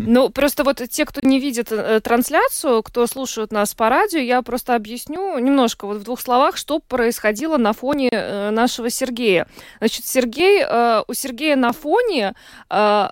Ну, 0.00 0.30
просто 0.30 0.64
вот 0.64 0.82
те, 0.90 1.04
кто 1.04 1.20
не 1.22 1.38
видит 1.38 1.70
э, 1.70 2.00
трансляцию, 2.00 2.82
кто 2.82 3.06
слушает 3.06 3.52
нас 3.52 3.72
по 3.72 3.88
радио, 3.88 4.18
я 4.18 4.42
просто 4.42 4.74
объясню 4.74 5.38
немножко 5.38 5.86
вот 5.86 5.98
в 5.98 6.02
двух 6.02 6.20
словах, 6.20 6.56
что 6.56 6.80
происходило 6.80 7.56
на 7.56 7.72
фоне 7.72 8.08
э, 8.10 8.50
нашего 8.50 8.90
Сергея. 8.90 9.46
Значит, 9.78 10.06
Сергей, 10.06 10.60
э, 10.60 11.04
у 11.06 11.14
Сергея 11.14 11.54
на 11.54 11.72
фоне 11.72 12.34
э, 12.68 12.76
Э, 12.76 13.08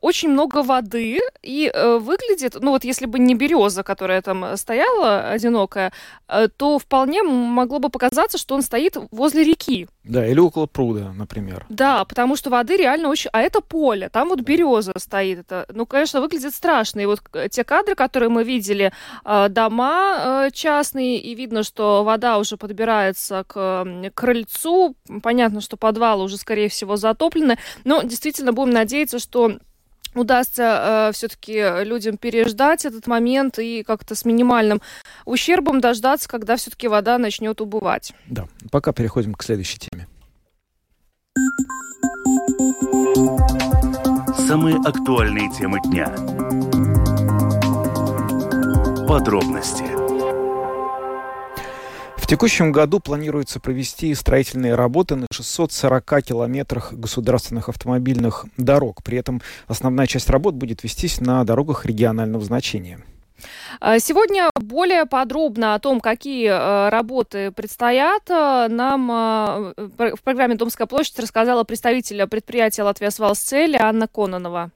очень 0.00 0.30
много 0.30 0.62
воды 0.62 1.20
и 1.42 1.70
э, 1.72 1.98
выглядит, 1.98 2.56
ну 2.60 2.70
вот 2.70 2.84
если 2.84 3.06
бы 3.06 3.18
не 3.18 3.34
береза, 3.34 3.82
которая 3.82 4.22
там 4.22 4.56
стояла 4.56 5.30
одинокая, 5.30 5.92
э, 6.28 6.48
то 6.56 6.78
вполне 6.78 7.22
могло 7.22 7.78
бы 7.78 7.88
показаться, 7.88 8.38
что 8.38 8.54
он 8.54 8.62
стоит 8.62 8.96
возле 9.10 9.44
реки. 9.44 9.88
Да, 10.04 10.26
или 10.26 10.38
около 10.40 10.66
пруда, 10.66 11.12
например. 11.12 11.64
Да, 11.68 12.04
потому 12.04 12.36
что 12.36 12.50
воды 12.50 12.76
реально 12.76 13.08
очень... 13.08 13.30
А 13.32 13.40
это 13.40 13.60
поле, 13.60 14.08
там 14.08 14.28
вот 14.28 14.40
береза 14.40 14.92
стоит. 14.96 15.40
Это, 15.40 15.66
ну, 15.72 15.86
конечно, 15.86 16.20
выглядит 16.20 16.54
страшно. 16.54 17.00
И 17.00 17.06
вот 17.06 17.22
те 17.50 17.62
кадры, 17.62 17.94
которые 17.94 18.28
мы 18.28 18.42
видели, 18.42 18.92
э, 19.24 19.48
дома 19.48 20.46
э, 20.46 20.50
частные, 20.52 21.18
и 21.18 21.34
видно, 21.34 21.62
что 21.62 22.02
вода 22.04 22.38
уже 22.38 22.56
подбирается 22.56 23.44
к 23.46 23.86
крыльцу. 24.14 24.96
Понятно, 25.22 25.60
что 25.60 25.76
подвалы 25.76 26.24
уже, 26.24 26.36
скорее 26.36 26.68
всего, 26.68 26.96
затоплены. 26.96 27.58
Но 27.84 28.02
действительно 28.02 28.52
будем 28.52 28.70
надеяться, 28.70 29.18
что 29.18 29.58
удастся 30.14 31.08
э, 31.08 31.12
все-таки 31.12 31.84
людям 31.84 32.16
переждать 32.16 32.84
этот 32.84 33.06
момент 33.06 33.58
и 33.58 33.82
как-то 33.82 34.14
с 34.14 34.24
минимальным 34.24 34.80
ущербом 35.24 35.80
дождаться, 35.80 36.28
когда 36.28 36.56
все-таки 36.56 36.88
вода 36.88 37.18
начнет 37.18 37.60
убывать. 37.60 38.12
Да, 38.26 38.46
пока 38.70 38.92
переходим 38.92 39.34
к 39.34 39.42
следующей 39.42 39.78
теме. 39.78 40.06
Самые 44.46 44.76
актуальные 44.84 45.50
темы 45.50 45.80
дня. 45.82 46.08
Подробности 49.06 50.01
текущем 52.32 52.72
году 52.72 52.98
планируется 52.98 53.60
провести 53.60 54.14
строительные 54.14 54.74
работы 54.74 55.16
на 55.16 55.26
640 55.30 56.22
километрах 56.22 56.94
государственных 56.94 57.68
автомобильных 57.68 58.46
дорог. 58.56 59.02
При 59.02 59.18
этом 59.18 59.42
основная 59.68 60.06
часть 60.06 60.30
работ 60.30 60.54
будет 60.54 60.82
вестись 60.82 61.20
на 61.20 61.44
дорогах 61.44 61.84
регионального 61.84 62.42
значения. 62.42 63.00
А, 63.80 63.98
сегодня 63.98 64.48
более 64.54 65.04
подробно 65.04 65.74
о 65.74 65.78
том, 65.78 66.00
какие 66.00 66.48
э, 66.48 66.88
работы 66.88 67.50
предстоят, 67.50 68.22
э, 68.30 68.68
нам 68.70 69.10
э, 69.12 69.74
в 70.16 70.22
программе 70.24 70.54
«Домская 70.54 70.86
площадь» 70.86 71.18
рассказала 71.18 71.64
представитель 71.64 72.26
предприятия 72.28 72.82
«Латвия 72.82 73.10
Свалсцели» 73.10 73.76
Анна 73.76 74.08
Кононова. 74.08 74.70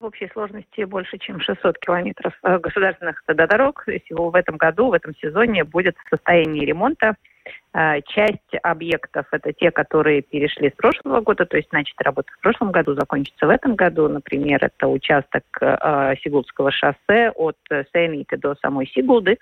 В 0.00 0.04
общей 0.04 0.28
сложности 0.32 0.84
больше, 0.84 1.18
чем 1.18 1.40
600 1.40 1.76
километров 1.78 2.32
э, 2.44 2.58
государственных 2.60 3.20
дорог. 3.26 3.82
Всего 4.04 4.30
в 4.30 4.36
этом 4.36 4.56
году, 4.56 4.90
в 4.90 4.92
этом 4.92 5.12
сезоне 5.16 5.64
будет 5.64 5.96
в 5.96 6.08
состоянии 6.08 6.64
ремонта. 6.64 7.16
Э, 7.74 8.00
часть 8.02 8.54
объектов– 8.62 9.26
это 9.32 9.52
те, 9.52 9.72
которые 9.72 10.22
перешли 10.22 10.70
с 10.70 10.74
прошлого 10.74 11.20
года, 11.20 11.46
то 11.46 11.56
есть 11.56 11.72
начаты 11.72 12.04
работы 12.04 12.32
в 12.32 12.40
прошлом 12.40 12.70
году, 12.70 12.94
закончатся 12.94 13.44
в 13.44 13.50
этом 13.50 13.74
году. 13.74 14.08
Например, 14.08 14.64
это 14.64 14.86
участок 14.86 15.42
э, 15.60 16.14
Сигулдского 16.22 16.70
шоссе 16.70 17.32
от 17.34 17.58
Сейниты 17.92 18.36
до 18.36 18.54
самой 18.62 18.86
Сигулды. 18.86 19.38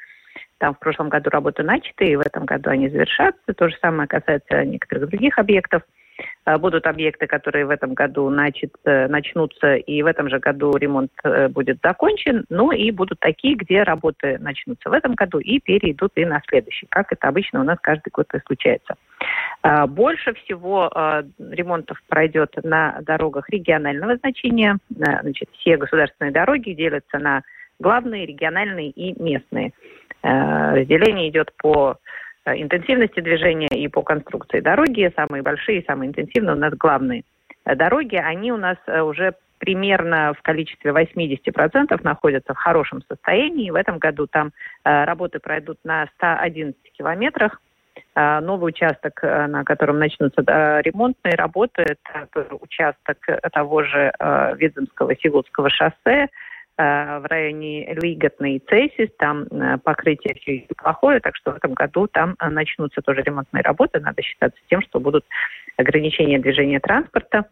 Там 0.56 0.74
в 0.74 0.78
прошлом 0.78 1.10
году 1.10 1.28
работы 1.28 1.64
начаты, 1.64 2.06
и 2.06 2.16
в 2.16 2.20
этом 2.20 2.46
году 2.46 2.70
они 2.70 2.88
завершатся. 2.88 3.52
То 3.54 3.68
же 3.68 3.76
самое 3.82 4.08
касается 4.08 4.64
некоторых 4.64 5.10
других 5.10 5.38
объектов– 5.38 5.82
Э, 5.92 6.05
будут 6.58 6.86
объекты, 6.86 7.26
которые 7.26 7.66
в 7.66 7.70
этом 7.70 7.94
году 7.94 8.30
начат, 8.30 8.70
э, 8.84 9.08
начнутся, 9.08 9.74
и 9.74 10.02
в 10.02 10.06
этом 10.06 10.28
же 10.28 10.38
году 10.38 10.76
ремонт 10.76 11.10
э, 11.24 11.48
будет 11.48 11.78
закончен. 11.82 12.44
Ну 12.48 12.70
и 12.72 12.90
будут 12.90 13.20
такие, 13.20 13.54
где 13.56 13.82
работы 13.82 14.38
начнутся 14.38 14.90
в 14.90 14.92
этом 14.92 15.14
году 15.14 15.38
и 15.38 15.58
перейдут 15.60 16.12
и 16.14 16.24
на 16.24 16.40
следующий, 16.48 16.86
как 16.88 17.12
это 17.12 17.28
обычно 17.28 17.60
у 17.60 17.64
нас 17.64 17.78
каждый 17.80 18.10
год 18.10 18.26
и 18.34 18.38
случается. 18.46 18.94
Больше 19.88 20.34
всего 20.34 20.90
ремонтов 21.38 22.00
пройдет 22.08 22.54
на 22.62 23.00
дорогах 23.02 23.48
регионального 23.48 24.16
значения. 24.16 24.78
Значит, 24.90 25.48
все 25.58 25.76
государственные 25.76 26.32
дороги 26.32 26.72
делятся 26.72 27.18
на 27.18 27.42
главные, 27.80 28.26
региональные 28.26 28.90
и 28.90 29.20
местные. 29.20 29.72
Разделение 30.22 31.30
идет 31.30 31.50
по 31.56 31.98
интенсивности 32.54 33.20
движения 33.20 33.68
и 33.68 33.88
по 33.88 34.02
конструкции 34.02 34.60
дороги. 34.60 35.12
Самые 35.16 35.42
большие, 35.42 35.84
самые 35.86 36.08
интенсивные 36.08 36.54
у 36.54 36.58
нас 36.58 36.74
главные 36.74 37.24
э, 37.64 37.74
дороги. 37.74 38.16
Они 38.16 38.52
у 38.52 38.56
нас 38.56 38.76
э, 38.86 39.00
уже 39.00 39.34
примерно 39.58 40.34
в 40.34 40.42
количестве 40.42 40.90
80% 40.90 42.00
находятся 42.02 42.52
в 42.52 42.58
хорошем 42.58 43.02
состоянии. 43.08 43.70
В 43.70 43.74
этом 43.74 43.98
году 43.98 44.26
там 44.26 44.52
работы 44.84 45.38
пройдут 45.38 45.78
на 45.82 46.06
111 46.16 46.76
километрах. 46.92 47.62
Новый 48.14 48.68
участок, 48.68 49.22
на 49.22 49.64
котором 49.64 49.98
начнутся 49.98 50.42
ремонтные 50.84 51.36
работы, 51.36 51.86
это 51.86 52.28
участок 52.60 53.16
того 53.50 53.82
же 53.82 54.12
Видземского 54.58 55.16
Сигулского 55.16 55.70
шоссе, 55.70 55.94
Э, 56.04 56.28
в 56.78 57.26
районе 57.30 57.94
Лиготный 57.94 58.56
и 58.56 58.62
Цейсис, 58.68 59.08
там 59.18 59.44
э, 59.44 59.78
покрытие 59.78 60.34
все 60.34 60.66
плохое, 60.76 61.20
так 61.20 61.34
что 61.34 61.52
в 61.52 61.56
этом 61.56 61.72
году 61.72 62.06
там 62.06 62.36
э, 62.38 62.48
начнутся 62.50 63.00
тоже 63.00 63.22
ремонтные 63.22 63.62
работы. 63.62 63.98
Надо 63.98 64.20
считаться 64.20 64.60
тем, 64.68 64.82
что 64.82 65.00
будут 65.00 65.24
ограничения 65.78 66.38
движения 66.38 66.80
транспорта. 66.80 67.46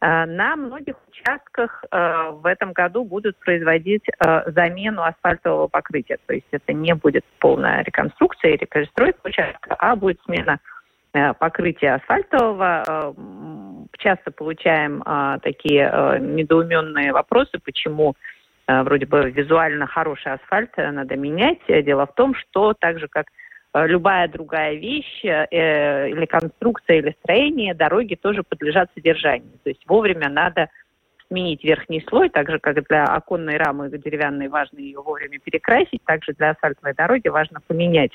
На 0.00 0.56
многих 0.56 0.96
участках 1.08 1.84
в 1.92 2.46
этом 2.46 2.72
году 2.72 3.04
будут 3.04 3.36
производить 3.38 4.04
замену 4.46 5.04
асфальтового 5.04 5.68
покрытия. 5.68 6.18
То 6.26 6.34
есть 6.34 6.48
это 6.50 6.72
не 6.72 6.96
будет 6.96 7.24
полная 7.38 7.84
реконструкция 7.84 8.54
или 8.54 8.64
перестройка 8.64 9.20
участка, 9.22 9.76
а 9.78 9.94
будет 9.94 10.20
смена 10.24 10.58
покрытия 11.38 11.94
асфальтового. 11.94 13.14
Часто 13.98 14.32
получаем 14.32 15.00
такие 15.42 16.18
недоуменные 16.20 17.12
вопросы, 17.12 17.60
почему 17.64 18.16
Э, 18.16 18.37
вроде 18.68 19.06
бы 19.06 19.30
визуально 19.30 19.86
хороший 19.86 20.32
асфальт 20.32 20.70
э, 20.76 20.90
надо 20.90 21.16
менять. 21.16 21.58
Дело 21.68 22.06
в 22.06 22.14
том, 22.14 22.34
что 22.34 22.74
так 22.74 22.98
же, 22.98 23.08
как 23.08 23.26
э, 23.72 23.86
любая 23.86 24.28
другая 24.28 24.74
вещь 24.74 25.24
э, 25.24 26.10
или 26.10 26.26
конструкция, 26.26 26.98
или 26.98 27.16
строение, 27.22 27.74
дороги 27.74 28.14
тоже 28.14 28.42
подлежат 28.42 28.90
содержанию. 28.94 29.52
То 29.64 29.70
есть 29.70 29.82
вовремя 29.86 30.28
надо 30.28 30.68
сменить 31.28 31.64
верхний 31.64 32.04
слой, 32.08 32.28
так 32.28 32.50
же, 32.50 32.58
как 32.58 32.86
для 32.88 33.04
оконной 33.04 33.56
рамы 33.56 33.90
деревянной 33.90 34.48
важно 34.48 34.78
ее 34.78 35.00
вовремя 35.00 35.38
перекрасить, 35.38 36.02
также 36.04 36.32
для 36.32 36.50
асфальтовой 36.50 36.94
дороги 36.94 37.28
важно 37.28 37.60
поменять 37.66 38.12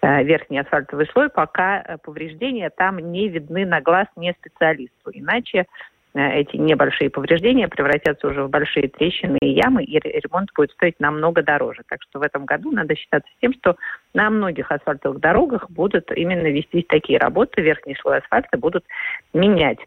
э, 0.00 0.24
верхний 0.24 0.58
асфальтовый 0.58 1.06
слой, 1.12 1.28
пока 1.28 1.98
повреждения 2.02 2.70
там 2.70 2.98
не 2.98 3.28
видны 3.28 3.66
на 3.66 3.82
глаз 3.82 4.06
не 4.16 4.32
специалисту. 4.32 5.10
Иначе 5.12 5.66
Э, 5.66 5.91
эти 6.14 6.56
небольшие 6.56 7.08
повреждения 7.08 7.68
превратятся 7.68 8.28
уже 8.28 8.44
в 8.44 8.50
большие 8.50 8.88
трещины 8.88 9.38
и 9.40 9.48
ямы, 9.48 9.82
и 9.84 9.98
ремонт 9.98 10.50
будет 10.54 10.72
стоить 10.72 11.00
намного 11.00 11.42
дороже. 11.42 11.82
Так 11.88 12.02
что 12.02 12.18
в 12.18 12.22
этом 12.22 12.44
году 12.44 12.70
надо 12.70 12.94
считаться 12.94 13.30
тем, 13.40 13.54
что 13.54 13.76
на 14.12 14.28
многих 14.28 14.70
асфальтовых 14.70 15.20
дорогах 15.20 15.70
будут 15.70 16.10
именно 16.14 16.48
вестись 16.48 16.84
такие 16.88 17.18
работы, 17.18 17.62
верхний 17.62 17.96
слой 17.96 18.18
асфальта 18.18 18.58
будут 18.58 18.84
менять. 19.32 19.78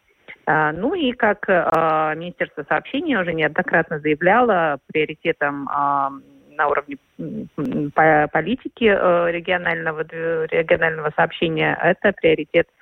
А, 0.48 0.72
ну 0.72 0.94
и 0.96 1.12
как 1.12 1.46
а, 1.48 2.16
Министерство 2.16 2.66
сообщения 2.68 3.20
уже 3.20 3.34
неоднократно 3.34 4.00
заявляло, 4.00 4.80
приоритетом 4.92 5.68
а, 5.70 6.12
на 6.58 6.70
уровне 6.70 6.98
политики 7.18 8.86
э, 8.86 9.32
регионального, 9.32 10.04
регионального 10.04 11.12
сообщения 11.14 11.78
это 11.82 12.14
приоритет 12.14 12.68
Э, 12.68 12.75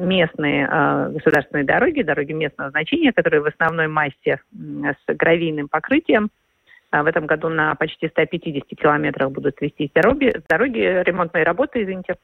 местные 0.00 0.68
э, 0.70 1.10
государственные 1.12 1.64
дороги, 1.64 2.02
дороги 2.02 2.32
местного 2.32 2.70
значения, 2.70 3.12
которые 3.12 3.40
в 3.40 3.46
основной 3.46 3.88
массе 3.88 4.40
с 4.52 5.14
гравийным 5.14 5.68
покрытием. 5.68 6.30
А 6.90 7.02
в 7.02 7.06
этом 7.06 7.26
году 7.26 7.48
на 7.48 7.74
почти 7.74 8.08
150 8.08 8.78
километрах 8.78 9.30
будут 9.30 9.60
вестись 9.60 9.90
дороги, 9.94 10.32
дороги 10.48 10.78
ремонтные 11.04 11.44
работы, 11.44 11.82
извините, 11.82 12.16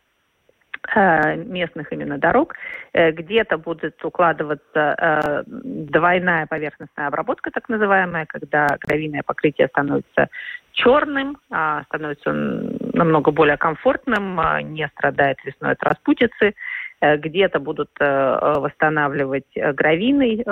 э, 0.95 1.37
местных 1.37 1.93
именно 1.93 2.19
дорог. 2.19 2.55
Где-то 2.95 3.59
будет 3.59 4.05
укладываться 4.05 5.45
двойная 5.47 6.47
поверхностная 6.47 7.09
обработка, 7.09 7.51
так 7.51 7.69
называемая, 7.69 8.27
когда 8.27 8.67
гравийное 8.81 9.23
покрытие 9.25 9.69
становится 9.69 10.29
черным, 10.73 11.39
а 11.51 11.83
становится 11.85 12.33
намного 12.33 13.31
более 13.31 13.57
комфортным, 13.57 14.41
не 14.73 14.89
страдает 14.89 15.39
весной 15.45 15.73
от 15.73 15.83
распутицы. 15.83 16.55
Э, 17.03 17.17
где-то 17.17 17.59
будут 17.59 17.91
э, 17.99 18.05
э, 18.05 18.59
восстанавливать 18.61 19.49
гравийный 19.57 20.45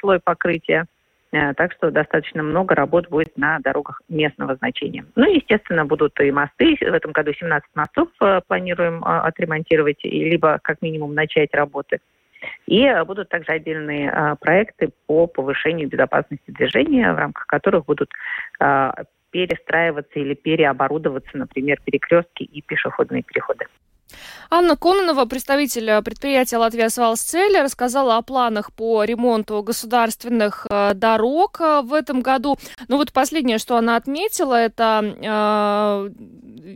слой 0.00 0.18
покрытия. 0.18 0.86
Так 1.30 1.72
что 1.74 1.92
достаточно 1.92 2.42
много 2.42 2.74
работ 2.74 3.08
будет 3.08 3.36
на 3.36 3.60
дорогах 3.60 4.02
местного 4.08 4.56
значения. 4.56 5.04
Ну, 5.14 5.32
естественно, 5.32 5.84
будут 5.84 6.18
и 6.18 6.32
мосты. 6.32 6.76
В 6.80 6.92
этом 6.92 7.12
году 7.12 7.32
17 7.32 7.70
мостов 7.76 8.08
планируем 8.48 9.04
отремонтировать, 9.04 10.02
либо 10.02 10.58
как 10.60 10.82
минимум 10.82 11.14
начать 11.14 11.54
работы. 11.54 12.00
И 12.66 12.92
будут 13.06 13.28
также 13.28 13.52
отдельные 13.52 14.36
проекты 14.40 14.90
по 15.06 15.28
повышению 15.28 15.88
безопасности 15.88 16.50
движения, 16.50 17.12
в 17.12 17.16
рамках 17.16 17.46
которых 17.46 17.84
будут 17.84 18.10
перестраиваться 19.30 20.18
или 20.18 20.34
переоборудоваться, 20.34 21.38
например, 21.38 21.78
перекрестки 21.84 22.42
и 22.42 22.60
пешеходные 22.60 23.22
переходы. 23.22 23.66
Анна 24.50 24.76
Кононова, 24.76 25.26
представитель 25.26 26.02
предприятия 26.02 26.56
«Латвия 26.56 26.88
Свалсцель», 26.88 27.60
рассказала 27.60 28.16
о 28.16 28.22
планах 28.22 28.72
по 28.72 29.04
ремонту 29.04 29.62
государственных 29.62 30.66
э, 30.68 30.92
дорог 30.94 31.60
э, 31.60 31.82
в 31.82 31.94
этом 31.94 32.20
году. 32.20 32.58
Ну 32.88 32.96
вот 32.96 33.12
последнее, 33.12 33.58
что 33.58 33.76
она 33.76 33.94
отметила, 33.94 34.54
это 34.54 35.02
э, 35.04 36.10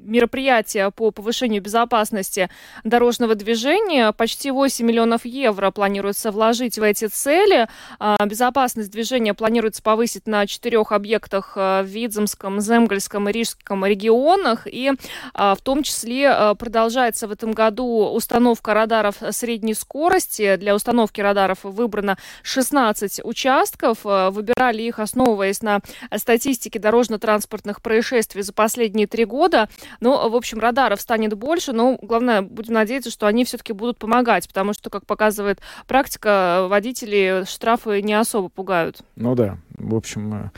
мероприятие 0.02 0.90
по 0.90 1.10
повышению 1.10 1.62
безопасности 1.62 2.48
дорожного 2.84 3.34
движения. 3.34 4.12
Почти 4.12 4.50
8 4.50 4.86
миллионов 4.86 5.24
евро 5.24 5.70
планируется 5.70 6.30
вложить 6.30 6.78
в 6.78 6.82
эти 6.82 7.06
цели. 7.06 7.68
Э, 7.98 8.16
безопасность 8.24 8.90
движения 8.90 9.34
планируется 9.34 9.82
повысить 9.82 10.26
на 10.28 10.46
четырех 10.46 10.92
объектах 10.92 11.54
э, 11.56 11.82
в 11.82 11.86
Видземском, 11.86 12.60
Земгольском 12.60 13.28
и 13.28 13.32
Рижском 13.32 13.84
регионах. 13.84 14.66
И 14.66 14.92
э, 14.92 15.54
в 15.58 15.62
том 15.62 15.82
числе 15.82 16.24
э, 16.24 16.54
продолжается 16.56 17.23
в 17.26 17.32
этом 17.32 17.52
году 17.52 18.10
установка 18.12 18.74
радаров 18.74 19.16
средней 19.30 19.74
скорости. 19.74 20.56
Для 20.56 20.74
установки 20.74 21.20
радаров 21.20 21.58
выбрано 21.62 22.18
16 22.42 23.20
участков. 23.24 23.98
Э, 24.04 24.30
выбирали 24.30 24.82
их, 24.82 24.98
основываясь 24.98 25.62
на 25.62 25.80
статистике 26.16 26.78
дорожно-транспортных 26.78 27.82
происшествий 27.82 28.42
за 28.42 28.52
последние 28.52 29.06
три 29.06 29.24
года. 29.24 29.68
Ну, 30.00 30.28
в 30.28 30.36
общем, 30.36 30.58
радаров 30.58 31.00
станет 31.00 31.34
больше, 31.34 31.72
но 31.72 31.98
главное, 32.00 32.42
будем 32.42 32.74
надеяться, 32.74 33.10
что 33.10 33.26
они 33.26 33.44
все-таки 33.44 33.72
будут 33.72 33.98
помогать, 33.98 34.48
потому 34.48 34.72
что, 34.72 34.90
как 34.90 35.06
показывает 35.06 35.60
практика, 35.86 36.66
водители 36.68 37.44
штрафы 37.46 38.02
не 38.02 38.14
особо 38.14 38.48
пугают. 38.48 38.98
Ну 39.16 39.34
да, 39.34 39.58
в 39.76 39.94
общем, 39.94 40.34
э, 40.34 40.50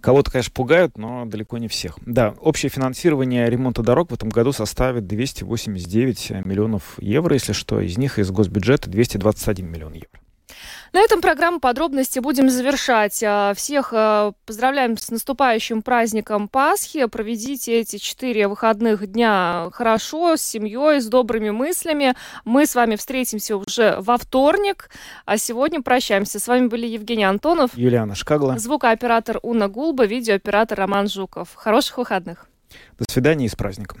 кого-то, 0.00 0.30
конечно, 0.30 0.52
пугают, 0.54 0.96
но 0.96 1.24
далеко 1.26 1.58
не 1.58 1.68
всех. 1.68 1.98
Да, 2.06 2.34
общее 2.40 2.70
финансирование 2.70 3.48
ремонта 3.48 3.82
дорог 3.82 4.10
в 4.10 4.14
этом 4.14 4.28
году 4.28 4.52
составит 4.52 5.06
289 5.06 6.09
миллионов 6.30 6.94
евро, 6.98 7.34
если 7.34 7.52
что. 7.52 7.80
Из 7.80 7.96
них 7.98 8.18
из 8.18 8.30
госбюджета 8.30 8.90
221 8.90 9.70
миллион 9.70 9.92
евро. 9.94 10.20
На 10.92 11.00
этом 11.00 11.20
программу 11.20 11.60
подробности 11.60 12.18
будем 12.18 12.50
завершать. 12.50 13.22
А, 13.24 13.54
всех 13.54 13.92
а, 13.92 14.32
поздравляем 14.44 14.96
с 14.96 15.10
наступающим 15.10 15.82
праздником 15.82 16.48
Пасхи. 16.48 17.06
Проведите 17.06 17.78
эти 17.78 17.98
четыре 17.98 18.48
выходных 18.48 19.06
дня 19.06 19.68
хорошо, 19.72 20.36
с 20.36 20.42
семьей, 20.42 21.00
с 21.00 21.06
добрыми 21.06 21.50
мыслями. 21.50 22.14
Мы 22.44 22.66
с 22.66 22.74
вами 22.74 22.96
встретимся 22.96 23.56
уже 23.56 23.96
во 24.00 24.18
вторник, 24.18 24.90
а 25.26 25.38
сегодня 25.38 25.80
прощаемся. 25.80 26.40
С 26.40 26.48
вами 26.48 26.66
были 26.66 26.86
Евгений 26.86 27.24
Антонов, 27.24 27.70
Юлиана 27.76 28.16
Шкагла, 28.16 28.58
звукооператор 28.58 29.38
Уна 29.42 29.68
Гулба, 29.68 30.06
видеооператор 30.06 30.76
Роман 30.76 31.08
Жуков. 31.08 31.54
Хороших 31.54 31.98
выходных. 31.98 32.48
До 32.98 33.04
свидания 33.08 33.46
и 33.46 33.48
с 33.48 33.54
праздником. 33.54 34.00